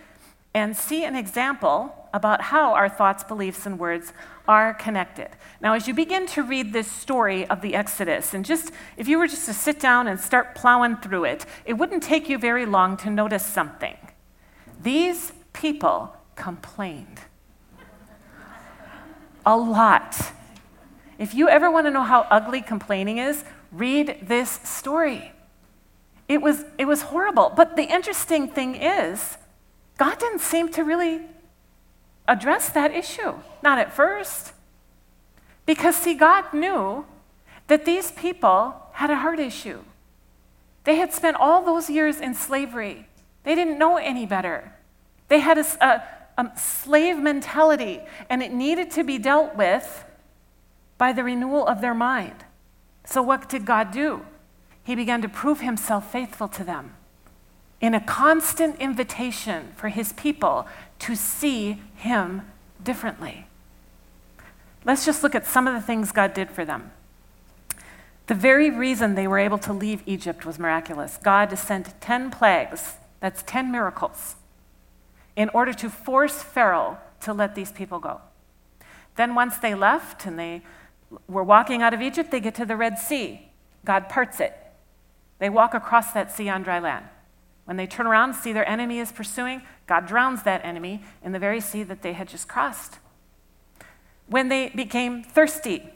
and 0.54 0.74
see 0.74 1.04
an 1.04 1.14
example 1.14 1.94
about 2.14 2.40
how 2.40 2.72
our 2.72 2.88
thoughts, 2.88 3.22
beliefs, 3.22 3.66
and 3.66 3.78
words 3.78 4.14
are 4.48 4.72
connected. 4.72 5.28
Now, 5.60 5.74
as 5.74 5.86
you 5.86 5.92
begin 5.92 6.26
to 6.28 6.42
read 6.42 6.72
this 6.72 6.90
story 6.90 7.46
of 7.48 7.60
the 7.60 7.74
Exodus, 7.74 8.32
and 8.32 8.46
just 8.46 8.72
if 8.96 9.06
you 9.06 9.18
were 9.18 9.26
just 9.26 9.44
to 9.44 9.52
sit 9.52 9.78
down 9.78 10.08
and 10.08 10.18
start 10.18 10.54
plowing 10.54 10.96
through 10.96 11.24
it, 11.24 11.44
it 11.66 11.74
wouldn't 11.74 12.02
take 12.02 12.30
you 12.30 12.38
very 12.38 12.64
long 12.64 12.96
to 12.98 13.10
notice 13.10 13.44
something. 13.44 13.96
These 14.82 15.32
people 15.52 16.16
complained 16.34 17.20
a 19.44 19.56
lot. 19.56 20.32
If 21.18 21.34
you 21.34 21.48
ever 21.48 21.70
want 21.70 21.86
to 21.86 21.90
know 21.90 22.04
how 22.04 22.26
ugly 22.30 22.62
complaining 22.62 23.18
is, 23.18 23.44
read 23.70 24.18
this 24.22 24.60
story. 24.64 25.32
It 26.28 26.42
was, 26.42 26.64
it 26.76 26.84
was 26.84 27.02
horrible. 27.02 27.52
But 27.56 27.76
the 27.76 27.84
interesting 27.84 28.48
thing 28.48 28.76
is, 28.76 29.38
God 29.96 30.18
didn't 30.18 30.40
seem 30.40 30.68
to 30.72 30.84
really 30.84 31.22
address 32.28 32.68
that 32.70 32.94
issue, 32.94 33.34
not 33.62 33.78
at 33.78 33.92
first. 33.92 34.52
Because, 35.64 35.96
see, 35.96 36.14
God 36.14 36.52
knew 36.52 37.06
that 37.66 37.84
these 37.84 38.12
people 38.12 38.74
had 38.92 39.10
a 39.10 39.16
heart 39.16 39.40
issue. 39.40 39.80
They 40.84 40.96
had 40.96 41.12
spent 41.12 41.36
all 41.36 41.64
those 41.64 41.90
years 41.90 42.20
in 42.20 42.34
slavery, 42.34 43.06
they 43.44 43.54
didn't 43.54 43.78
know 43.78 43.96
any 43.96 44.26
better. 44.26 44.72
They 45.28 45.40
had 45.40 45.58
a, 45.58 45.66
a, 45.84 46.42
a 46.42 46.58
slave 46.58 47.18
mentality, 47.18 48.00
and 48.28 48.42
it 48.42 48.52
needed 48.52 48.90
to 48.92 49.04
be 49.04 49.18
dealt 49.18 49.56
with 49.56 50.04
by 50.96 51.12
the 51.12 51.24
renewal 51.24 51.66
of 51.66 51.80
their 51.80 51.94
mind. 51.94 52.44
So, 53.04 53.22
what 53.22 53.48
did 53.48 53.64
God 53.64 53.90
do? 53.90 54.24
He 54.88 54.94
began 54.94 55.20
to 55.20 55.28
prove 55.28 55.60
himself 55.60 56.10
faithful 56.10 56.48
to 56.48 56.64
them 56.64 56.94
in 57.78 57.92
a 57.92 58.00
constant 58.00 58.74
invitation 58.80 59.70
for 59.76 59.90
his 59.90 60.14
people 60.14 60.66
to 60.98 61.14
see 61.14 61.82
him 61.94 62.40
differently. 62.82 63.46
Let's 64.86 65.04
just 65.04 65.22
look 65.22 65.34
at 65.34 65.44
some 65.44 65.66
of 65.66 65.74
the 65.74 65.82
things 65.82 66.10
God 66.10 66.32
did 66.32 66.50
for 66.50 66.64
them. 66.64 66.90
The 68.28 68.34
very 68.34 68.70
reason 68.70 69.14
they 69.14 69.26
were 69.28 69.38
able 69.38 69.58
to 69.58 69.74
leave 69.74 70.02
Egypt 70.06 70.46
was 70.46 70.58
miraculous. 70.58 71.18
God 71.22 71.58
sent 71.58 72.00
10 72.00 72.30
plagues, 72.30 72.94
that's 73.20 73.42
10 73.42 73.70
miracles, 73.70 74.36
in 75.36 75.50
order 75.50 75.74
to 75.74 75.90
force 75.90 76.42
Pharaoh 76.42 76.96
to 77.20 77.34
let 77.34 77.54
these 77.54 77.72
people 77.72 77.98
go. 77.98 78.22
Then, 79.16 79.34
once 79.34 79.58
they 79.58 79.74
left 79.74 80.24
and 80.24 80.38
they 80.38 80.62
were 81.28 81.44
walking 81.44 81.82
out 81.82 81.92
of 81.92 82.00
Egypt, 82.00 82.30
they 82.30 82.40
get 82.40 82.54
to 82.54 82.64
the 82.64 82.74
Red 82.74 82.98
Sea. 82.98 83.50
God 83.84 84.08
parts 84.08 84.40
it. 84.40 84.56
They 85.38 85.50
walk 85.50 85.74
across 85.74 86.12
that 86.12 86.32
sea 86.32 86.48
on 86.48 86.62
dry 86.62 86.78
land. 86.78 87.06
When 87.64 87.76
they 87.76 87.86
turn 87.86 88.06
around 88.06 88.30
and 88.30 88.38
see 88.38 88.52
their 88.52 88.68
enemy 88.68 88.98
is 88.98 89.12
pursuing, 89.12 89.62
God 89.86 90.06
drowns 90.06 90.42
that 90.42 90.64
enemy 90.64 91.02
in 91.22 91.32
the 91.32 91.38
very 91.38 91.60
sea 91.60 91.82
that 91.82 92.02
they 92.02 92.14
had 92.14 92.28
just 92.28 92.48
crossed. 92.48 92.98
When 94.26 94.48
they 94.48 94.70
became 94.70 95.22
thirsty, 95.22 95.90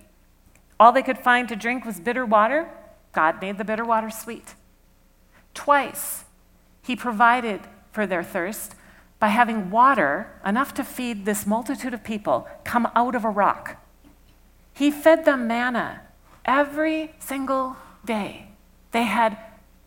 all 0.79 0.93
they 0.93 1.03
could 1.03 1.19
find 1.19 1.49
to 1.49 1.57
drink 1.57 1.85
was 1.85 2.01
bitter 2.01 2.27
water. 2.27 2.69
God 3.13 3.41
made 3.41 3.59
the 3.59 3.65
bitter 3.65 3.85
water 3.85 4.11
sweet. 4.11 4.55
Twice, 5.55 6.25
He 6.83 6.97
provided 6.97 7.61
for 7.91 8.07
their 8.07 8.23
thirst 8.23 8.75
by 9.19 9.29
having 9.29 9.71
water 9.71 10.41
enough 10.45 10.75
to 10.75 10.85
feed 10.85 11.25
this 11.25 11.47
multitude 11.47 11.95
of 11.95 12.03
people 12.03 12.49
come 12.65 12.89
out 12.97 13.15
of 13.15 13.25
a 13.25 13.31
rock. 13.31 13.77
He 14.75 14.91
fed 14.91 15.25
them 15.25 15.47
manna 15.47 16.03
every 16.45 17.15
single 17.19 17.77
day, 18.05 18.49
they 18.93 19.05
had 19.05 19.37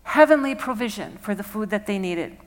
heavenly 0.04 0.54
provision 0.54 1.18
for 1.18 1.34
the 1.34 1.44
food 1.44 1.70
that 1.70 1.88
they 1.88 1.98
needed. 1.98 2.38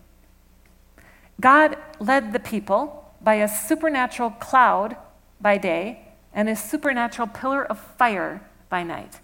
God 1.41 1.77
led 2.01 2.33
the 2.33 2.41
people 2.41 3.15
by 3.21 3.35
a 3.35 3.49
supernatural 3.49 4.31
cloud 4.31 4.97
by 5.41 5.59
day 5.59 6.09
and 6.33 6.49
a 6.49 6.57
supernatural 6.57 7.29
pillar 7.29 7.65
of 7.65 7.79
fire 7.79 8.43
by 8.69 8.83
night. 8.83 9.21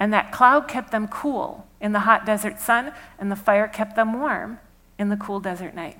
And 0.00 0.12
that 0.12 0.32
cloud 0.32 0.66
kept 0.66 0.90
them 0.90 1.06
cool 1.08 1.66
in 1.80 1.92
the 1.92 2.00
hot 2.00 2.26
desert 2.26 2.60
sun, 2.60 2.92
and 3.18 3.30
the 3.30 3.36
fire 3.36 3.68
kept 3.68 3.94
them 3.94 4.18
warm 4.18 4.58
in 4.98 5.08
the 5.08 5.16
cool 5.16 5.40
desert 5.40 5.74
night. 5.74 5.98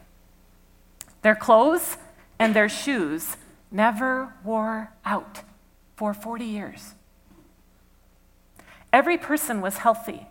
Their 1.22 1.36
clothes 1.36 1.96
and 2.38 2.54
their 2.54 2.68
shoes 2.68 3.36
never 3.70 4.34
wore 4.44 4.92
out 5.04 5.42
for 5.96 6.12
40 6.12 6.44
years. 6.44 6.94
Every 8.92 9.16
person 9.16 9.60
was 9.60 9.78
healthy. 9.78 10.26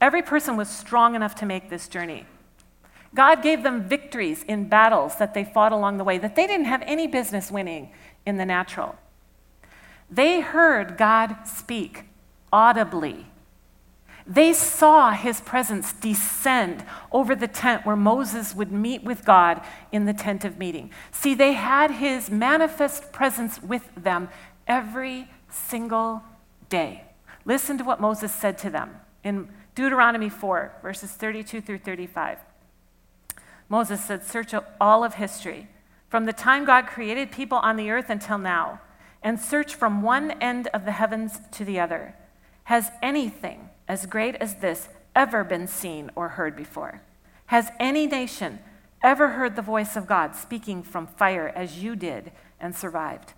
Every 0.00 0.22
person 0.22 0.56
was 0.56 0.68
strong 0.68 1.14
enough 1.14 1.34
to 1.36 1.46
make 1.46 1.68
this 1.68 1.88
journey. 1.88 2.26
God 3.14 3.42
gave 3.42 3.62
them 3.62 3.88
victories 3.88 4.44
in 4.44 4.68
battles 4.68 5.16
that 5.16 5.34
they 5.34 5.44
fought 5.44 5.72
along 5.72 5.98
the 5.98 6.04
way 6.04 6.16
that 6.18 6.36
they 6.36 6.46
didn't 6.46 6.66
have 6.66 6.82
any 6.86 7.06
business 7.06 7.50
winning 7.50 7.90
in 8.24 8.36
the 8.36 8.46
natural. 8.46 8.96
They 10.10 10.40
heard 10.40 10.96
God 10.96 11.36
speak 11.44 12.04
audibly. 12.52 13.26
They 14.26 14.52
saw 14.52 15.10
his 15.10 15.40
presence 15.40 15.92
descend 15.92 16.84
over 17.10 17.34
the 17.34 17.48
tent 17.48 17.84
where 17.84 17.96
Moses 17.96 18.54
would 18.54 18.70
meet 18.70 19.02
with 19.02 19.24
God 19.24 19.60
in 19.90 20.04
the 20.04 20.12
tent 20.12 20.44
of 20.44 20.56
meeting. 20.56 20.90
See, 21.10 21.34
they 21.34 21.54
had 21.54 21.90
his 21.90 22.30
manifest 22.30 23.12
presence 23.12 23.60
with 23.60 23.90
them 23.96 24.28
every 24.68 25.28
single 25.48 26.22
day. 26.68 27.04
Listen 27.44 27.76
to 27.78 27.84
what 27.84 28.00
Moses 28.00 28.32
said 28.32 28.56
to 28.58 28.70
them 28.70 29.00
in 29.24 29.48
Deuteronomy 29.74 30.28
4, 30.28 30.72
verses 30.82 31.10
32 31.12 31.60
through 31.60 31.78
35. 31.78 32.38
Moses 33.68 34.04
said, 34.04 34.24
Search 34.24 34.52
all 34.80 35.04
of 35.04 35.14
history, 35.14 35.68
from 36.08 36.24
the 36.24 36.32
time 36.32 36.64
God 36.64 36.86
created 36.86 37.30
people 37.30 37.58
on 37.58 37.76
the 37.76 37.90
earth 37.90 38.10
until 38.10 38.38
now, 38.38 38.80
and 39.22 39.38
search 39.38 39.74
from 39.74 40.02
one 40.02 40.32
end 40.32 40.66
of 40.68 40.84
the 40.84 40.92
heavens 40.92 41.40
to 41.52 41.64
the 41.64 41.78
other. 41.78 42.14
Has 42.64 42.90
anything 43.02 43.68
as 43.86 44.06
great 44.06 44.34
as 44.36 44.56
this 44.56 44.88
ever 45.14 45.44
been 45.44 45.66
seen 45.66 46.10
or 46.14 46.30
heard 46.30 46.56
before? 46.56 47.02
Has 47.46 47.70
any 47.78 48.06
nation 48.06 48.60
ever 49.02 49.30
heard 49.30 49.56
the 49.56 49.62
voice 49.62 49.96
of 49.96 50.06
God 50.06 50.34
speaking 50.34 50.82
from 50.82 51.06
fire 51.06 51.52
as 51.54 51.82
you 51.82 51.94
did 51.96 52.32
and 52.58 52.74
survived? 52.74 53.34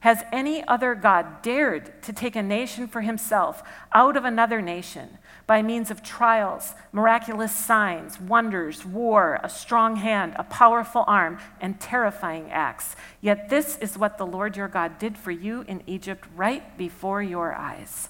Has 0.00 0.22
any 0.32 0.62
other 0.68 0.94
God 0.94 1.42
dared 1.42 2.02
to 2.02 2.12
take 2.12 2.36
a 2.36 2.42
nation 2.42 2.86
for 2.86 3.00
himself 3.00 3.62
out 3.92 4.16
of 4.16 4.24
another 4.24 4.60
nation 4.62 5.18
by 5.46 5.62
means 5.62 5.90
of 5.90 6.02
trials, 6.02 6.74
miraculous 6.92 7.52
signs, 7.52 8.20
wonders, 8.20 8.84
war, 8.84 9.38
a 9.42 9.48
strong 9.48 9.96
hand, 9.96 10.34
a 10.36 10.44
powerful 10.44 11.04
arm, 11.06 11.38
and 11.60 11.78
terrifying 11.78 12.50
acts. 12.50 12.96
Yet 13.20 13.48
this 13.48 13.78
is 13.78 13.96
what 13.96 14.18
the 14.18 14.26
Lord 14.26 14.56
your 14.56 14.68
God 14.68 14.98
did 14.98 15.16
for 15.16 15.30
you 15.30 15.64
in 15.68 15.82
Egypt 15.86 16.24
right 16.34 16.76
before 16.76 17.22
your 17.22 17.54
eyes. 17.54 18.08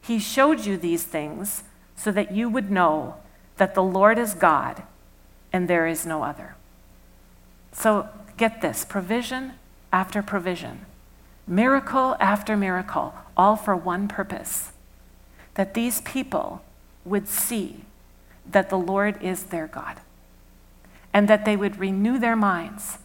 He 0.00 0.18
showed 0.18 0.66
you 0.66 0.76
these 0.76 1.04
things 1.04 1.62
so 1.96 2.12
that 2.12 2.32
you 2.32 2.50
would 2.50 2.70
know 2.70 3.16
that 3.56 3.74
the 3.74 3.82
Lord 3.82 4.18
is 4.18 4.34
God 4.34 4.82
and 5.52 5.68
there 5.68 5.86
is 5.86 6.04
no 6.04 6.22
other. 6.22 6.54
So 7.72 8.08
get 8.36 8.60
this 8.60 8.84
provision 8.84 9.52
after 9.90 10.22
provision, 10.22 10.84
miracle 11.46 12.16
after 12.20 12.56
miracle, 12.56 13.14
all 13.36 13.56
for 13.56 13.74
one 13.74 14.06
purpose 14.06 14.72
that 15.54 15.74
these 15.74 16.00
people 16.02 16.62
would 17.04 17.28
see 17.28 17.84
that 18.50 18.70
the 18.70 18.78
Lord 18.78 19.22
is 19.22 19.44
their 19.44 19.66
God 19.66 20.00
and 21.12 21.28
that 21.28 21.44
they 21.44 21.56
would 21.56 21.78
renew 21.78 22.18
their 22.18 22.36
minds, 22.36 22.98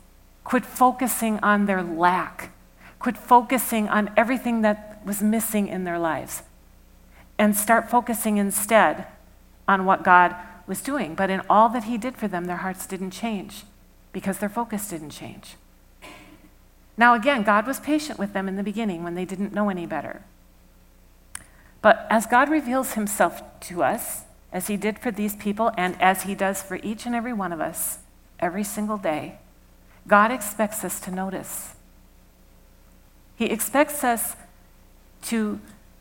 quit 0.44 0.66
focusing 0.66 1.40
on 1.40 1.68
their 1.68 1.84
lack, 1.84 2.52
quit 2.98 3.16
focusing 3.16 3.88
on 3.88 4.12
everything 4.18 4.62
that 4.62 5.00
was 5.06 5.22
missing 5.22 5.68
in 5.68 5.84
their 5.84 6.00
lives, 6.00 6.42
and 7.38 7.56
start 7.56 7.90
focusing 7.90 8.38
instead 8.38 9.06
on 9.68 9.86
what 9.86 10.04
God 10.04 10.36
was 10.68 10.82
doing. 10.82 11.16
But 11.16 11.30
in 11.30 11.42
all 11.50 11.70
that 11.70 11.86
He 11.86 11.98
did 11.98 12.18
for 12.18 12.28
them, 12.28 12.46
their 12.46 12.58
hearts 12.58 12.86
didn't 12.86 13.12
change 13.12 13.64
because 14.12 14.40
their 14.40 14.50
focus 14.50 14.90
didn't 14.90 15.12
change. 15.12 15.56
Now, 16.98 17.14
again, 17.14 17.44
God 17.44 17.66
was 17.66 17.80
patient 17.80 18.20
with 18.20 18.34
them 18.34 18.48
in 18.48 18.58
the 18.58 18.64
beginning 18.64 19.04
when 19.04 19.16
they 19.16 19.24
didn't 19.24 19.54
know 19.54 19.70
any 19.70 19.86
better. 19.86 20.24
But 21.82 22.08
as 22.10 22.26
God 22.26 22.50
reveals 22.50 22.94
himself 22.94 23.42
to 23.62 23.84
us, 23.84 24.24
as 24.52 24.68
he 24.68 24.78
did 24.78 25.00
for 25.00 25.12
these 25.12 25.36
people 25.36 25.72
and 25.78 26.00
as 26.02 26.24
he 26.24 26.36
does 26.36 26.62
for 26.62 26.80
each 26.84 27.06
and 27.06 27.16
every 27.16 27.34
one 27.34 27.54
of 27.54 27.62
us 27.62 28.00
every 28.40 28.64
single 28.64 28.98
day, 28.98 29.38
God 30.08 30.32
expects 30.32 30.84
us 30.84 31.00
to 31.02 31.12
notice. 31.12 31.76
He 33.36 33.46
expects 33.46 34.04
us 34.04 34.36
to 35.24 35.60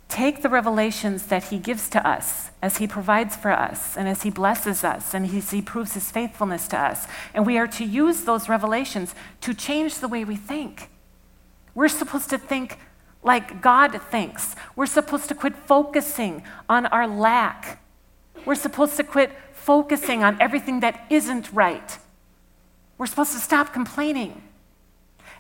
take 0.08 0.42
the 0.42 0.48
revelations 0.48 1.26
that 1.26 1.44
he 1.44 1.58
gives 1.58 1.88
to 1.90 2.08
us 2.08 2.50
as 2.62 2.78
he 2.78 2.86
provides 2.86 3.36
for 3.36 3.50
us 3.50 3.96
and 3.96 4.08
as 4.08 4.22
he 4.22 4.30
blesses 4.30 4.82
us 4.82 5.12
and 5.12 5.26
as 5.26 5.50
he 5.50 5.60
proves 5.60 5.92
his 5.92 6.10
faithfulness 6.10 6.66
to 6.68 6.78
us. 6.78 7.06
And 7.34 7.46
we 7.46 7.58
are 7.58 7.68
to 7.68 7.84
use 7.84 8.24
those 8.24 8.48
revelations 8.48 9.14
to 9.42 9.52
change 9.52 9.98
the 9.98 10.08
way 10.08 10.24
we 10.24 10.36
think. 10.36 10.88
We're 11.74 11.88
supposed 11.88 12.30
to 12.30 12.38
think 12.38 12.78
like 13.22 13.60
God 13.60 14.00
thinks. 14.10 14.54
We're 14.76 14.86
supposed 14.86 15.28
to 15.28 15.34
quit 15.34 15.56
focusing 15.56 16.42
on 16.68 16.86
our 16.86 17.06
lack. 17.06 17.82
We're 18.44 18.54
supposed 18.54 18.96
to 18.96 19.04
quit 19.04 19.32
focusing 19.52 20.22
on 20.24 20.40
everything 20.40 20.80
that 20.80 21.04
isn't 21.10 21.52
right. 21.52 21.98
We're 22.96 23.06
supposed 23.06 23.32
to 23.32 23.38
stop 23.38 23.72
complaining. 23.72 24.42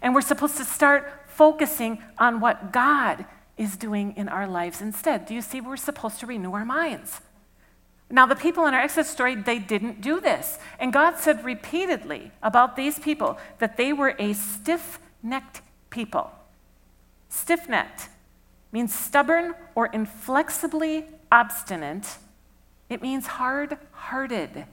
And 0.02 0.14
we're 0.14 0.20
supposed 0.20 0.56
to 0.58 0.64
start 0.64 1.12
focusing 1.28 2.02
on 2.18 2.40
what 2.40 2.72
God 2.72 3.24
is 3.56 3.76
doing 3.76 4.14
in 4.16 4.28
our 4.28 4.46
lives 4.46 4.80
instead. 4.80 5.26
Do 5.26 5.34
you 5.34 5.42
see? 5.42 5.60
We're 5.60 5.76
supposed 5.76 6.20
to 6.20 6.26
renew 6.26 6.52
our 6.52 6.64
minds. 6.64 7.20
Now, 8.10 8.24
the 8.26 8.36
people 8.36 8.66
in 8.66 8.74
our 8.74 8.80
Exodus 8.80 9.10
story, 9.10 9.34
they 9.34 9.58
didn't 9.58 10.00
do 10.00 10.20
this. 10.20 10.58
And 10.78 10.92
God 10.92 11.16
said 11.18 11.44
repeatedly 11.44 12.32
about 12.42 12.74
these 12.76 12.98
people 12.98 13.38
that 13.58 13.76
they 13.76 13.92
were 13.92 14.14
a 14.18 14.32
stiff 14.32 14.98
necked 15.22 15.60
people. 15.90 16.30
Stiff 17.28 17.68
necked 17.68 18.08
means 18.72 18.94
stubborn 18.94 19.54
or 19.74 19.86
inflexibly 19.86 21.04
obstinate. 21.30 22.18
It 22.88 23.02
means 23.02 23.26
hard 23.26 23.78
hearted. 23.92 24.66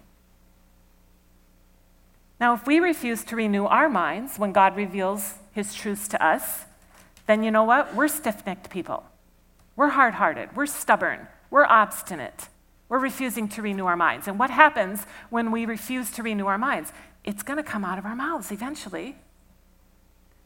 Now, 2.39 2.54
if 2.54 2.68
we 2.68 2.80
refuse 2.80 3.24
to 3.26 3.36
renew 3.36 3.65
our 3.65 3.89
minds 3.89 4.38
when 4.38 4.52
God 4.52 4.76
reveals 4.76 5.36
his 5.54 5.74
truths 5.74 6.08
to 6.10 6.26
us, 6.26 6.65
then 7.28 7.44
you 7.44 7.52
know 7.52 7.63
what? 7.63 7.96
We're 7.96 8.10
stiff 8.10 8.46
necked 8.46 8.70
people. 8.70 9.04
We're 9.76 9.89
hard 9.89 10.15
hearted. 10.15 10.56
We're 10.56 10.65
stubborn. 10.65 11.28
We're 11.50 11.65
obstinate. 11.65 12.50
We're 12.89 13.00
refusing 13.00 13.48
to 13.50 13.62
renew 13.62 13.86
our 13.86 13.96
minds. 13.96 14.28
And 14.28 14.38
what 14.38 14.50
happens 14.50 15.06
when 15.30 15.52
we 15.52 15.65
refuse 15.65 16.12
to 16.12 16.24
renew 16.24 16.46
our 16.46 16.58
minds? 16.58 16.91
It's 17.24 17.41
going 17.41 17.58
to 17.58 17.63
come 17.63 17.84
out 17.84 17.98
of 17.98 18.06
our 18.06 18.15
mouths 18.15 18.52
eventually. 18.52 19.15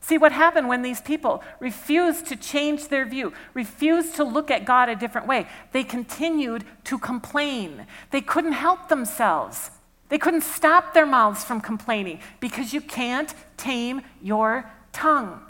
See 0.01 0.17
what 0.17 0.31
happened 0.31 0.67
when 0.69 0.81
these 0.81 1.01
people 1.01 1.43
refused 1.59 2.25
to 2.27 2.35
change 2.35 2.87
their 2.87 3.05
view, 3.05 3.33
refused 3.53 4.15
to 4.15 4.23
look 4.23 4.49
at 4.49 4.65
God 4.65 4.89
a 4.89 4.95
different 4.95 5.27
way. 5.27 5.47
They 5.71 5.83
continued 5.83 6.63
to 6.85 6.97
complain. 6.97 7.85
They 8.11 8.21
couldn't 8.21 8.53
help 8.53 8.87
themselves. 8.87 9.71
They 10.07 10.17
couldn't 10.17 10.41
stop 10.41 10.93
their 10.93 11.05
mouths 11.05 11.43
from 11.43 11.61
complaining 11.61 12.19
because 12.39 12.73
you 12.73 12.81
can't 12.81 13.33
tame 13.57 14.01
your 14.21 14.71
tongue. 14.91 15.41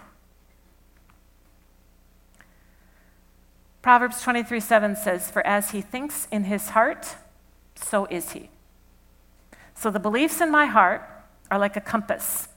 Proverbs 3.81 4.21
23 4.21 4.59
7 4.59 4.95
says, 4.95 5.31
For 5.31 5.45
as 5.47 5.71
he 5.71 5.81
thinks 5.81 6.27
in 6.31 6.43
his 6.45 6.69
heart, 6.69 7.15
so 7.75 8.05
is 8.07 8.33
he. 8.33 8.49
So 9.73 9.89
the 9.89 9.99
beliefs 9.99 10.41
in 10.41 10.51
my 10.51 10.65
heart 10.65 11.01
are 11.49 11.57
like 11.57 11.77
a 11.77 11.81
compass. 11.81 12.49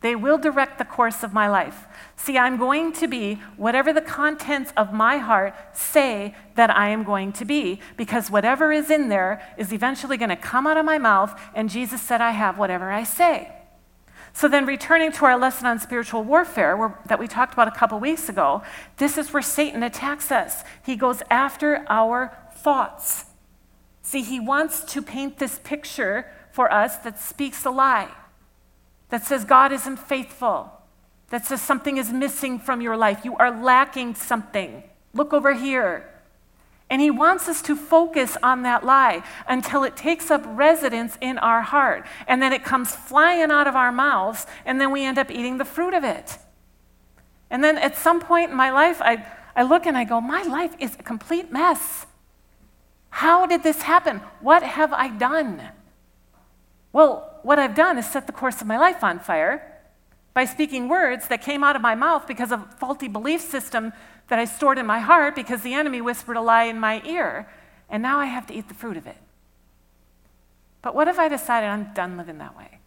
They 0.00 0.14
will 0.14 0.38
direct 0.38 0.78
the 0.78 0.84
course 0.84 1.24
of 1.24 1.32
my 1.32 1.48
life. 1.48 1.86
See, 2.14 2.38
I'm 2.38 2.56
going 2.56 2.92
to 2.94 3.08
be 3.08 3.34
whatever 3.56 3.92
the 3.92 4.00
contents 4.00 4.72
of 4.76 4.92
my 4.92 5.18
heart 5.18 5.54
say 5.72 6.36
that 6.54 6.70
I 6.70 6.90
am 6.90 7.02
going 7.02 7.32
to 7.32 7.44
be, 7.44 7.80
because 7.96 8.30
whatever 8.30 8.70
is 8.70 8.90
in 8.90 9.08
there 9.08 9.42
is 9.56 9.72
eventually 9.72 10.16
going 10.16 10.28
to 10.28 10.36
come 10.36 10.68
out 10.68 10.76
of 10.76 10.84
my 10.84 10.98
mouth, 10.98 11.38
and 11.52 11.68
Jesus 11.68 12.00
said, 12.00 12.20
I 12.20 12.30
have 12.30 12.58
whatever 12.58 12.92
I 12.92 13.02
say. 13.02 13.52
So 14.32 14.46
then, 14.46 14.66
returning 14.66 15.10
to 15.12 15.24
our 15.24 15.36
lesson 15.36 15.66
on 15.66 15.80
spiritual 15.80 16.22
warfare 16.22 16.76
where, 16.76 16.96
that 17.06 17.18
we 17.18 17.26
talked 17.26 17.54
about 17.54 17.66
a 17.66 17.72
couple 17.72 17.98
weeks 17.98 18.28
ago, 18.28 18.62
this 18.98 19.18
is 19.18 19.32
where 19.32 19.42
Satan 19.42 19.82
attacks 19.82 20.30
us. 20.30 20.62
He 20.84 20.94
goes 20.94 21.22
after 21.28 21.84
our 21.88 22.38
thoughts. 22.54 23.24
See, 24.02 24.22
he 24.22 24.38
wants 24.38 24.84
to 24.92 25.02
paint 25.02 25.38
this 25.38 25.58
picture 25.64 26.30
for 26.52 26.72
us 26.72 26.98
that 26.98 27.18
speaks 27.18 27.64
a 27.64 27.70
lie 27.70 28.10
that 29.10 29.24
says 29.24 29.44
God 29.44 29.72
isn't 29.72 29.98
faithful, 29.98 30.72
that 31.30 31.46
says 31.46 31.60
something 31.60 31.96
is 31.96 32.10
missing 32.10 32.58
from 32.58 32.80
your 32.80 32.96
life. 32.96 33.24
You 33.24 33.36
are 33.36 33.50
lacking 33.50 34.14
something. 34.14 34.82
Look 35.14 35.32
over 35.32 35.54
here. 35.54 36.08
And 36.90 37.02
he 37.02 37.10
wants 37.10 37.48
us 37.48 37.60
to 37.62 37.76
focus 37.76 38.38
on 38.42 38.62
that 38.62 38.84
lie 38.84 39.22
until 39.46 39.84
it 39.84 39.94
takes 39.94 40.30
up 40.30 40.42
residence 40.46 41.18
in 41.20 41.36
our 41.38 41.60
heart. 41.60 42.06
And 42.26 42.40
then 42.42 42.52
it 42.52 42.64
comes 42.64 42.94
flying 42.94 43.50
out 43.50 43.66
of 43.66 43.76
our 43.76 43.92
mouths, 43.92 44.46
and 44.64 44.80
then 44.80 44.90
we 44.90 45.04
end 45.04 45.18
up 45.18 45.30
eating 45.30 45.58
the 45.58 45.66
fruit 45.66 45.92
of 45.92 46.02
it. 46.02 46.38
And 47.50 47.62
then 47.62 47.76
at 47.76 47.96
some 47.96 48.20
point 48.20 48.50
in 48.50 48.56
my 48.56 48.70
life, 48.70 49.02
I, 49.02 49.24
I 49.54 49.64
look 49.64 49.86
and 49.86 49.98
I 49.98 50.04
go, 50.04 50.20
My 50.20 50.42
life 50.44 50.74
is 50.78 50.94
a 50.98 51.02
complete 51.02 51.52
mess. 51.52 52.06
How 53.10 53.46
did 53.46 53.62
this 53.62 53.82
happen? 53.82 54.18
What 54.40 54.62
have 54.62 54.92
I 54.92 55.08
done? 55.08 55.62
Well, 56.92 57.27
what 57.44 57.58
I've 57.58 57.74
done 57.74 57.98
is 57.98 58.06
set 58.06 58.26
the 58.26 58.32
course 58.32 58.60
of 58.60 58.66
my 58.66 58.78
life 58.78 59.02
on 59.02 59.18
fire 59.18 59.80
by 60.34 60.44
speaking 60.44 60.88
words 60.88 61.28
that 61.28 61.42
came 61.42 61.64
out 61.64 61.76
of 61.76 61.82
my 61.82 61.94
mouth 61.94 62.26
because 62.26 62.52
of 62.52 62.60
a 62.60 62.76
faulty 62.78 63.08
belief 63.08 63.40
system 63.40 63.92
that 64.28 64.38
I 64.38 64.44
stored 64.44 64.78
in 64.78 64.86
my 64.86 64.98
heart 64.98 65.34
because 65.34 65.62
the 65.62 65.74
enemy 65.74 66.00
whispered 66.00 66.36
a 66.36 66.40
lie 66.40 66.64
in 66.64 66.78
my 66.78 67.02
ear, 67.04 67.48
and 67.88 68.02
now 68.02 68.18
I 68.18 68.26
have 68.26 68.46
to 68.48 68.54
eat 68.54 68.68
the 68.68 68.74
fruit 68.74 68.96
of 68.96 69.06
it. 69.06 69.16
But 70.82 70.94
what 70.94 71.08
if 71.08 71.18
I 71.18 71.28
decided 71.28 71.66
I'm 71.66 71.92
done 71.94 72.16
living 72.16 72.38
that 72.38 72.56
way? 72.56 72.78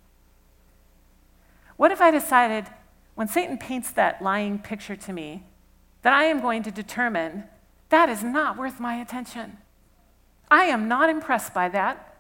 What 1.78 1.92
if 1.92 2.00
I 2.00 2.12
decided, 2.12 2.68
when 3.16 3.28
Satan 3.28 3.58
paints 3.58 3.92
that 3.92 4.22
lying 4.22 4.60
picture 4.60 4.96
to 4.96 5.14
me, 5.14 5.44
that 6.04 6.14
I 6.14 6.26
am 6.26 6.40
going 6.42 6.64
to 6.64 6.72
determine 6.72 7.46
that 7.90 8.08
is 8.08 8.24
not 8.24 8.58
worth 8.58 8.80
my 8.80 8.96
attention? 8.96 9.58
I 10.50 10.66
am 10.66 10.88
not 10.88 11.10
impressed 11.10 11.54
by 11.54 11.70
that. 11.70 12.11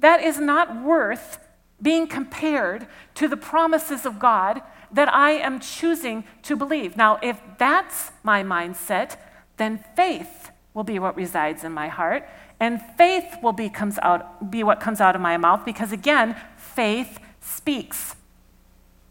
That 0.00 0.22
is 0.22 0.38
not 0.38 0.82
worth 0.82 1.38
being 1.80 2.06
compared 2.06 2.86
to 3.14 3.28
the 3.28 3.36
promises 3.36 4.06
of 4.06 4.18
God 4.18 4.62
that 4.90 5.12
I 5.12 5.32
am 5.32 5.60
choosing 5.60 6.24
to 6.42 6.56
believe. 6.56 6.96
Now, 6.96 7.18
if 7.22 7.40
that's 7.58 8.12
my 8.22 8.42
mindset, 8.42 9.16
then 9.56 9.84
faith 9.96 10.50
will 10.72 10.84
be 10.84 10.98
what 10.98 11.16
resides 11.16 11.64
in 11.64 11.72
my 11.72 11.88
heart, 11.88 12.28
and 12.60 12.80
faith 12.96 13.36
will 13.42 13.52
be, 13.52 13.68
comes 13.68 13.98
out, 14.02 14.50
be 14.50 14.62
what 14.62 14.80
comes 14.80 15.00
out 15.00 15.14
of 15.14 15.20
my 15.20 15.36
mouth 15.36 15.64
because, 15.64 15.92
again, 15.92 16.36
faith 16.56 17.18
speaks. 17.40 18.16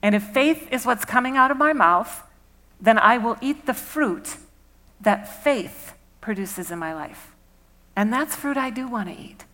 And 0.01 0.15
if 0.15 0.23
faith 0.23 0.67
is 0.71 0.85
what's 0.85 1.05
coming 1.05 1.37
out 1.37 1.51
of 1.51 1.57
my 1.57 1.73
mouth, 1.73 2.23
then 2.79 2.97
I 2.97 3.17
will 3.17 3.37
eat 3.41 3.65
the 3.65 3.73
fruit 3.73 4.37
that 4.99 5.43
faith 5.43 5.93
produces 6.19 6.71
in 6.71 6.79
my 6.79 6.93
life. 6.93 7.33
And 7.95 8.11
that's 8.11 8.35
fruit 8.35 8.57
I 8.57 8.69
do 8.69 8.87
want 8.87 9.09
to 9.09 9.15
eat. 9.17 9.45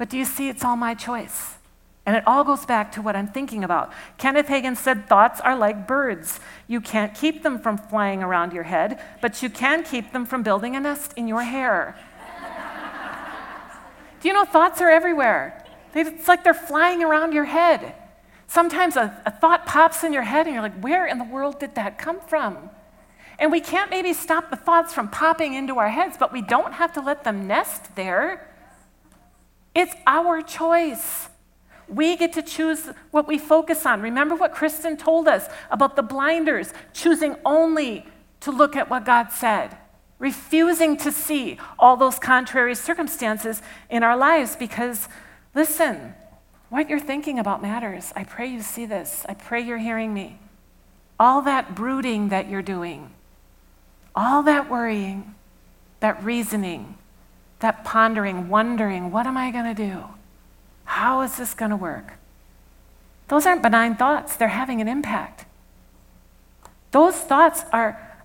But 0.00 0.08
do 0.08 0.16
you 0.16 0.24
see, 0.24 0.48
it's 0.48 0.64
all 0.64 0.76
my 0.76 0.94
choice. 0.94 1.56
And 2.06 2.16
it 2.16 2.22
all 2.26 2.42
goes 2.42 2.64
back 2.64 2.90
to 2.92 3.02
what 3.02 3.14
I'm 3.14 3.28
thinking 3.28 3.62
about. 3.62 3.92
Kenneth 4.16 4.46
Hagin 4.46 4.74
said 4.74 5.06
thoughts 5.06 5.42
are 5.42 5.54
like 5.54 5.86
birds. 5.86 6.40
You 6.66 6.80
can't 6.80 7.14
keep 7.14 7.42
them 7.42 7.58
from 7.58 7.76
flying 7.76 8.22
around 8.22 8.54
your 8.54 8.62
head, 8.62 8.98
but 9.20 9.42
you 9.42 9.50
can 9.50 9.82
keep 9.82 10.12
them 10.12 10.24
from 10.24 10.42
building 10.42 10.74
a 10.74 10.80
nest 10.80 11.12
in 11.18 11.28
your 11.28 11.42
hair. 11.42 11.98
Do 14.22 14.28
you 14.28 14.32
know 14.32 14.46
thoughts 14.46 14.80
are 14.80 14.88
everywhere? 14.88 15.66
It's 15.94 16.28
like 16.28 16.44
they're 16.44 16.54
flying 16.54 17.02
around 17.02 17.34
your 17.34 17.44
head. 17.44 17.94
Sometimes 18.46 18.96
a, 18.96 19.14
a 19.26 19.30
thought 19.30 19.66
pops 19.66 20.02
in 20.02 20.14
your 20.14 20.22
head 20.22 20.46
and 20.46 20.54
you're 20.54 20.62
like, 20.62 20.80
where 20.80 21.06
in 21.06 21.18
the 21.18 21.24
world 21.24 21.60
did 21.60 21.74
that 21.74 21.98
come 21.98 22.20
from? 22.20 22.70
And 23.38 23.52
we 23.52 23.60
can't 23.60 23.90
maybe 23.90 24.14
stop 24.14 24.48
the 24.48 24.56
thoughts 24.56 24.94
from 24.94 25.10
popping 25.10 25.52
into 25.52 25.76
our 25.76 25.90
heads, 25.90 26.16
but 26.16 26.32
we 26.32 26.40
don't 26.40 26.72
have 26.72 26.94
to 26.94 27.02
let 27.02 27.22
them 27.22 27.46
nest 27.46 27.94
there. 27.96 28.46
It's 29.74 29.94
our 30.06 30.42
choice. 30.42 31.28
We 31.88 32.16
get 32.16 32.32
to 32.34 32.42
choose 32.42 32.88
what 33.10 33.26
we 33.26 33.38
focus 33.38 33.84
on. 33.84 34.00
Remember 34.00 34.34
what 34.34 34.52
Kristen 34.52 34.96
told 34.96 35.26
us 35.26 35.46
about 35.70 35.96
the 35.96 36.02
blinders, 36.02 36.72
choosing 36.92 37.36
only 37.44 38.06
to 38.40 38.50
look 38.50 38.76
at 38.76 38.88
what 38.88 39.04
God 39.04 39.30
said, 39.32 39.76
refusing 40.18 40.96
to 40.98 41.12
see 41.12 41.58
all 41.78 41.96
those 41.96 42.18
contrary 42.18 42.74
circumstances 42.74 43.60
in 43.88 44.02
our 44.02 44.16
lives 44.16 44.56
because, 44.56 45.08
listen, 45.54 46.14
what 46.68 46.88
you're 46.88 47.00
thinking 47.00 47.38
about 47.38 47.60
matters. 47.60 48.12
I 48.14 48.24
pray 48.24 48.46
you 48.46 48.62
see 48.62 48.86
this. 48.86 49.26
I 49.28 49.34
pray 49.34 49.60
you're 49.60 49.78
hearing 49.78 50.14
me. 50.14 50.38
All 51.18 51.42
that 51.42 51.74
brooding 51.74 52.28
that 52.30 52.48
you're 52.48 52.62
doing, 52.62 53.10
all 54.14 54.42
that 54.44 54.70
worrying, 54.70 55.34
that 55.98 56.22
reasoning, 56.24 56.96
that 57.60 57.84
pondering, 57.84 58.48
wondering, 58.48 59.10
what 59.10 59.26
am 59.26 59.36
I 59.36 59.50
going 59.50 59.64
to 59.64 59.74
do? 59.74 60.04
How 60.84 61.20
is 61.20 61.36
this 61.36 61.54
going 61.54 61.70
to 61.70 61.76
work? 61.76 62.14
Those 63.28 63.46
aren't 63.46 63.62
benign 63.62 63.94
thoughts, 63.94 64.36
they're 64.36 64.48
having 64.48 64.80
an 64.80 64.88
impact. 64.88 65.46
Those 66.90 67.14
thoughts 67.14 67.62
are, 67.72 68.18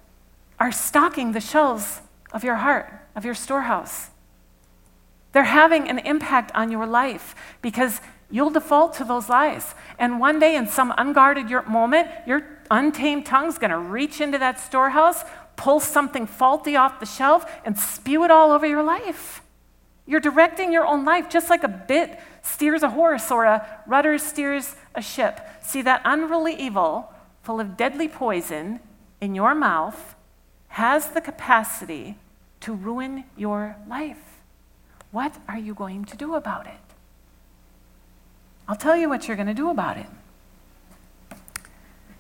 are 0.60 0.72
stocking 0.72 1.34
the 1.34 1.40
shelves 1.40 2.02
of 2.34 2.44
your 2.44 2.56
heart, 2.56 2.92
of 3.16 3.24
your 3.24 3.36
storehouse. 3.36 4.10
They're 5.32 5.44
having 5.44 5.90
an 5.90 6.00
impact 6.00 6.52
on 6.56 6.72
your 6.72 6.88
life 6.88 7.36
because 7.62 8.02
you'll 8.32 8.50
default 8.50 8.94
to 8.96 9.04
those 9.04 9.30
lies. 9.30 9.76
And 10.00 10.20
one 10.20 10.40
day, 10.40 10.56
in 10.56 10.68
some 10.68 10.94
unguarded 10.98 11.50
moment, 11.68 12.08
your 12.26 12.44
untamed 12.72 13.26
tongue's 13.26 13.58
going 13.58 13.72
to 13.72 13.78
reach 13.78 14.22
into 14.22 14.38
that 14.40 14.60
storehouse, 14.60 15.24
pull 15.56 15.80
something 15.80 16.28
faulty 16.28 16.76
off 16.76 17.00
the 17.00 17.06
shelf, 17.06 17.50
and 17.64 17.78
spew 17.78 18.24
it 18.24 18.32
all 18.32 18.52
over 18.52 18.66
your 18.66 18.84
life. 18.84 19.42
You're 20.06 20.20
directing 20.20 20.72
your 20.72 20.86
own 20.86 21.04
life 21.04 21.30
just 21.30 21.50
like 21.50 21.64
a 21.64 21.68
bit 21.68 22.20
steers 22.44 22.84
a 22.84 22.90
horse 22.92 23.32
or 23.32 23.46
a 23.46 23.82
rudder 23.88 24.18
steers 24.18 24.76
a 24.94 25.02
ship. 25.02 25.40
See, 25.62 25.82
that 25.82 26.02
unruly 26.06 26.54
evil, 26.54 27.12
full 27.42 27.60
of 27.60 27.76
deadly 27.76 28.08
poison 28.08 28.80
in 29.20 29.34
your 29.34 29.56
mouth, 29.56 30.16
has 30.70 31.10
the 31.10 31.22
capacity 31.22 32.18
to 32.60 32.74
ruin 32.74 33.24
your 33.36 33.78
life. 33.88 34.42
What 35.12 35.36
are 35.48 35.58
you 35.58 35.74
going 35.74 36.06
to 36.06 36.18
do 36.18 36.36
about 36.36 36.68
it? 36.68 36.74
I'll 38.68 38.76
tell 38.76 38.96
you 38.96 39.10
what 39.10 39.28
you're 39.28 39.38
going 39.38 39.48
to 39.48 39.54
do 39.54 39.70
about 39.70 39.98
it. 39.98 40.08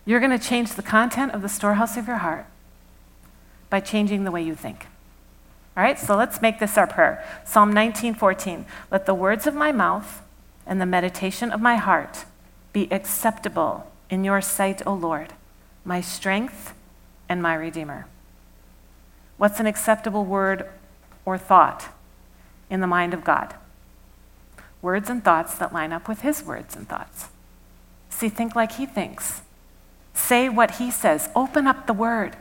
You're 0.05 0.19
going 0.19 0.37
to 0.37 0.43
change 0.43 0.73
the 0.73 0.83
content 0.83 1.33
of 1.33 1.41
the 1.41 1.49
storehouse 1.49 1.97
of 1.97 2.07
your 2.07 2.17
heart 2.17 2.47
by 3.75 3.81
changing 3.81 4.23
the 4.23 4.31
way 4.31 4.41
you 4.41 4.55
think. 4.55 4.87
All 5.75 5.83
right, 5.83 5.99
so 5.99 6.15
let's 6.15 6.41
make 6.41 6.59
this 6.59 6.77
our 6.77 6.87
prayer. 6.87 7.21
Psalm 7.43 7.73
19:14. 7.73 8.65
Let 8.89 9.05
the 9.05 9.13
words 9.13 9.47
of 9.47 9.53
my 9.53 9.73
mouth 9.73 10.21
and 10.65 10.79
the 10.79 10.85
meditation 10.85 11.51
of 11.51 11.59
my 11.59 11.75
heart 11.75 12.23
be 12.71 12.87
acceptable 12.89 13.91
in 14.09 14.23
your 14.23 14.39
sight, 14.39 14.81
O 14.87 14.93
Lord, 14.93 15.33
my 15.83 15.99
strength 15.99 16.73
and 17.27 17.41
my 17.41 17.53
redeemer. 17.53 18.05
What's 19.35 19.59
an 19.59 19.67
acceptable 19.67 20.23
word 20.23 20.69
or 21.25 21.37
thought 21.37 21.89
in 22.69 22.79
the 22.79 22.87
mind 22.87 23.13
of 23.13 23.25
God? 23.25 23.55
Words 24.81 25.09
and 25.09 25.21
thoughts 25.21 25.55
that 25.55 25.73
line 25.73 25.91
up 25.91 26.07
with 26.07 26.21
his 26.21 26.41
words 26.41 26.77
and 26.77 26.87
thoughts. 26.87 27.27
See, 28.09 28.29
think 28.29 28.55
like 28.55 28.71
he 28.79 28.85
thinks. 28.85 29.41
Say 30.13 30.47
what 30.47 30.79
he 30.79 30.89
says. 30.89 31.27
Open 31.35 31.67
up 31.67 31.87
the 31.87 31.99
word. 32.07 32.37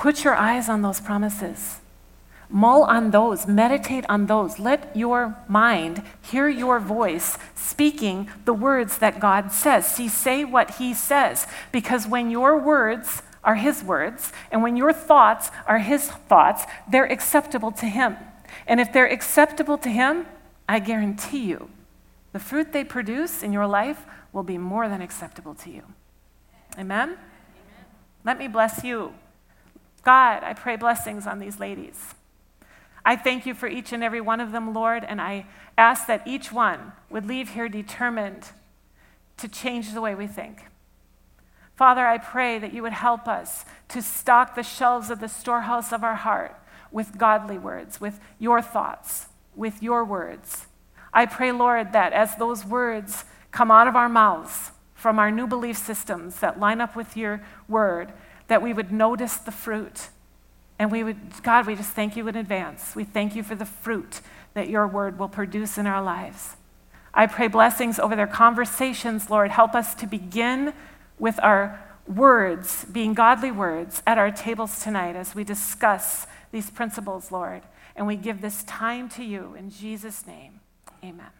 Put 0.00 0.24
your 0.24 0.34
eyes 0.34 0.70
on 0.70 0.80
those 0.80 0.98
promises. 0.98 1.80
Mull 2.48 2.84
on 2.84 3.10
those, 3.10 3.46
meditate 3.46 4.06
on 4.08 4.28
those. 4.28 4.58
Let 4.58 4.96
your 4.96 5.36
mind 5.46 6.02
hear 6.22 6.48
your 6.48 6.80
voice 6.80 7.36
speaking 7.54 8.30
the 8.46 8.54
words 8.54 8.96
that 8.96 9.20
God 9.20 9.52
says. 9.52 9.86
See, 9.86 10.08
say 10.08 10.42
what 10.42 10.76
He 10.76 10.94
says. 10.94 11.46
Because 11.70 12.06
when 12.06 12.30
your 12.30 12.58
words 12.58 13.20
are 13.44 13.56
His 13.56 13.84
words, 13.84 14.32
and 14.50 14.62
when 14.62 14.74
your 14.74 14.94
thoughts 14.94 15.50
are 15.66 15.80
His 15.80 16.08
thoughts, 16.08 16.64
they're 16.90 17.04
acceptable 17.04 17.70
to 17.72 17.84
Him. 17.84 18.16
And 18.66 18.80
if 18.80 18.94
they're 18.94 19.12
acceptable 19.12 19.76
to 19.76 19.90
Him, 19.90 20.24
I 20.66 20.78
guarantee 20.78 21.44
you, 21.44 21.68
the 22.32 22.38
fruit 22.38 22.72
they 22.72 22.84
produce 22.84 23.42
in 23.42 23.52
your 23.52 23.66
life 23.66 24.06
will 24.32 24.44
be 24.44 24.56
more 24.56 24.88
than 24.88 25.02
acceptable 25.02 25.54
to 25.56 25.70
you. 25.70 25.82
Amen? 26.78 27.10
Amen. 27.10 27.18
Let 28.24 28.38
me 28.38 28.48
bless 28.48 28.82
you. 28.82 29.12
God, 30.02 30.42
I 30.42 30.54
pray 30.54 30.76
blessings 30.76 31.26
on 31.26 31.38
these 31.38 31.60
ladies. 31.60 32.14
I 33.04 33.16
thank 33.16 33.46
you 33.46 33.54
for 33.54 33.66
each 33.66 33.92
and 33.92 34.02
every 34.02 34.20
one 34.20 34.40
of 34.40 34.52
them, 34.52 34.74
Lord, 34.74 35.04
and 35.04 35.20
I 35.20 35.46
ask 35.76 36.06
that 36.06 36.26
each 36.26 36.52
one 36.52 36.92
would 37.08 37.26
leave 37.26 37.50
here 37.50 37.68
determined 37.68 38.48
to 39.38 39.48
change 39.48 39.92
the 39.92 40.00
way 40.00 40.14
we 40.14 40.26
think. 40.26 40.66
Father, 41.76 42.06
I 42.06 42.18
pray 42.18 42.58
that 42.58 42.74
you 42.74 42.82
would 42.82 42.92
help 42.92 43.26
us 43.26 43.64
to 43.88 44.02
stock 44.02 44.54
the 44.54 44.62
shelves 44.62 45.08
of 45.10 45.20
the 45.20 45.28
storehouse 45.28 45.92
of 45.92 46.04
our 46.04 46.14
heart 46.14 46.54
with 46.90 47.16
godly 47.16 47.56
words, 47.56 48.00
with 48.00 48.20
your 48.38 48.60
thoughts, 48.60 49.28
with 49.56 49.82
your 49.82 50.04
words. 50.04 50.66
I 51.12 51.24
pray, 51.26 51.52
Lord, 51.52 51.92
that 51.92 52.12
as 52.12 52.36
those 52.36 52.66
words 52.66 53.24
come 53.50 53.70
out 53.70 53.88
of 53.88 53.96
our 53.96 54.08
mouths 54.08 54.72
from 54.94 55.18
our 55.18 55.30
new 55.30 55.46
belief 55.46 55.78
systems 55.78 56.40
that 56.40 56.60
line 56.60 56.80
up 56.80 56.94
with 56.94 57.16
your 57.16 57.40
word, 57.66 58.12
that 58.50 58.62
we 58.62 58.72
would 58.72 58.90
notice 58.90 59.36
the 59.36 59.52
fruit 59.52 60.08
and 60.80 60.90
we 60.90 61.04
would, 61.04 61.16
God, 61.44 61.68
we 61.68 61.76
just 61.76 61.92
thank 61.92 62.16
you 62.16 62.26
in 62.26 62.34
advance. 62.34 62.96
We 62.96 63.04
thank 63.04 63.36
you 63.36 63.44
for 63.44 63.54
the 63.54 63.64
fruit 63.64 64.22
that 64.54 64.68
your 64.68 64.88
word 64.88 65.20
will 65.20 65.28
produce 65.28 65.78
in 65.78 65.86
our 65.86 66.02
lives. 66.02 66.56
I 67.14 67.28
pray 67.28 67.46
blessings 67.46 68.00
over 68.00 68.16
their 68.16 68.26
conversations, 68.26 69.30
Lord. 69.30 69.52
Help 69.52 69.76
us 69.76 69.94
to 69.96 70.06
begin 70.06 70.72
with 71.16 71.38
our 71.44 71.80
words, 72.08 72.86
being 72.86 73.14
godly 73.14 73.52
words, 73.52 74.02
at 74.04 74.18
our 74.18 74.32
tables 74.32 74.82
tonight 74.82 75.14
as 75.14 75.32
we 75.32 75.44
discuss 75.44 76.26
these 76.50 76.70
principles, 76.70 77.30
Lord. 77.30 77.62
And 77.94 78.04
we 78.04 78.16
give 78.16 78.40
this 78.40 78.64
time 78.64 79.08
to 79.10 79.22
you 79.22 79.54
in 79.56 79.70
Jesus' 79.70 80.26
name. 80.26 80.58
Amen. 81.04 81.39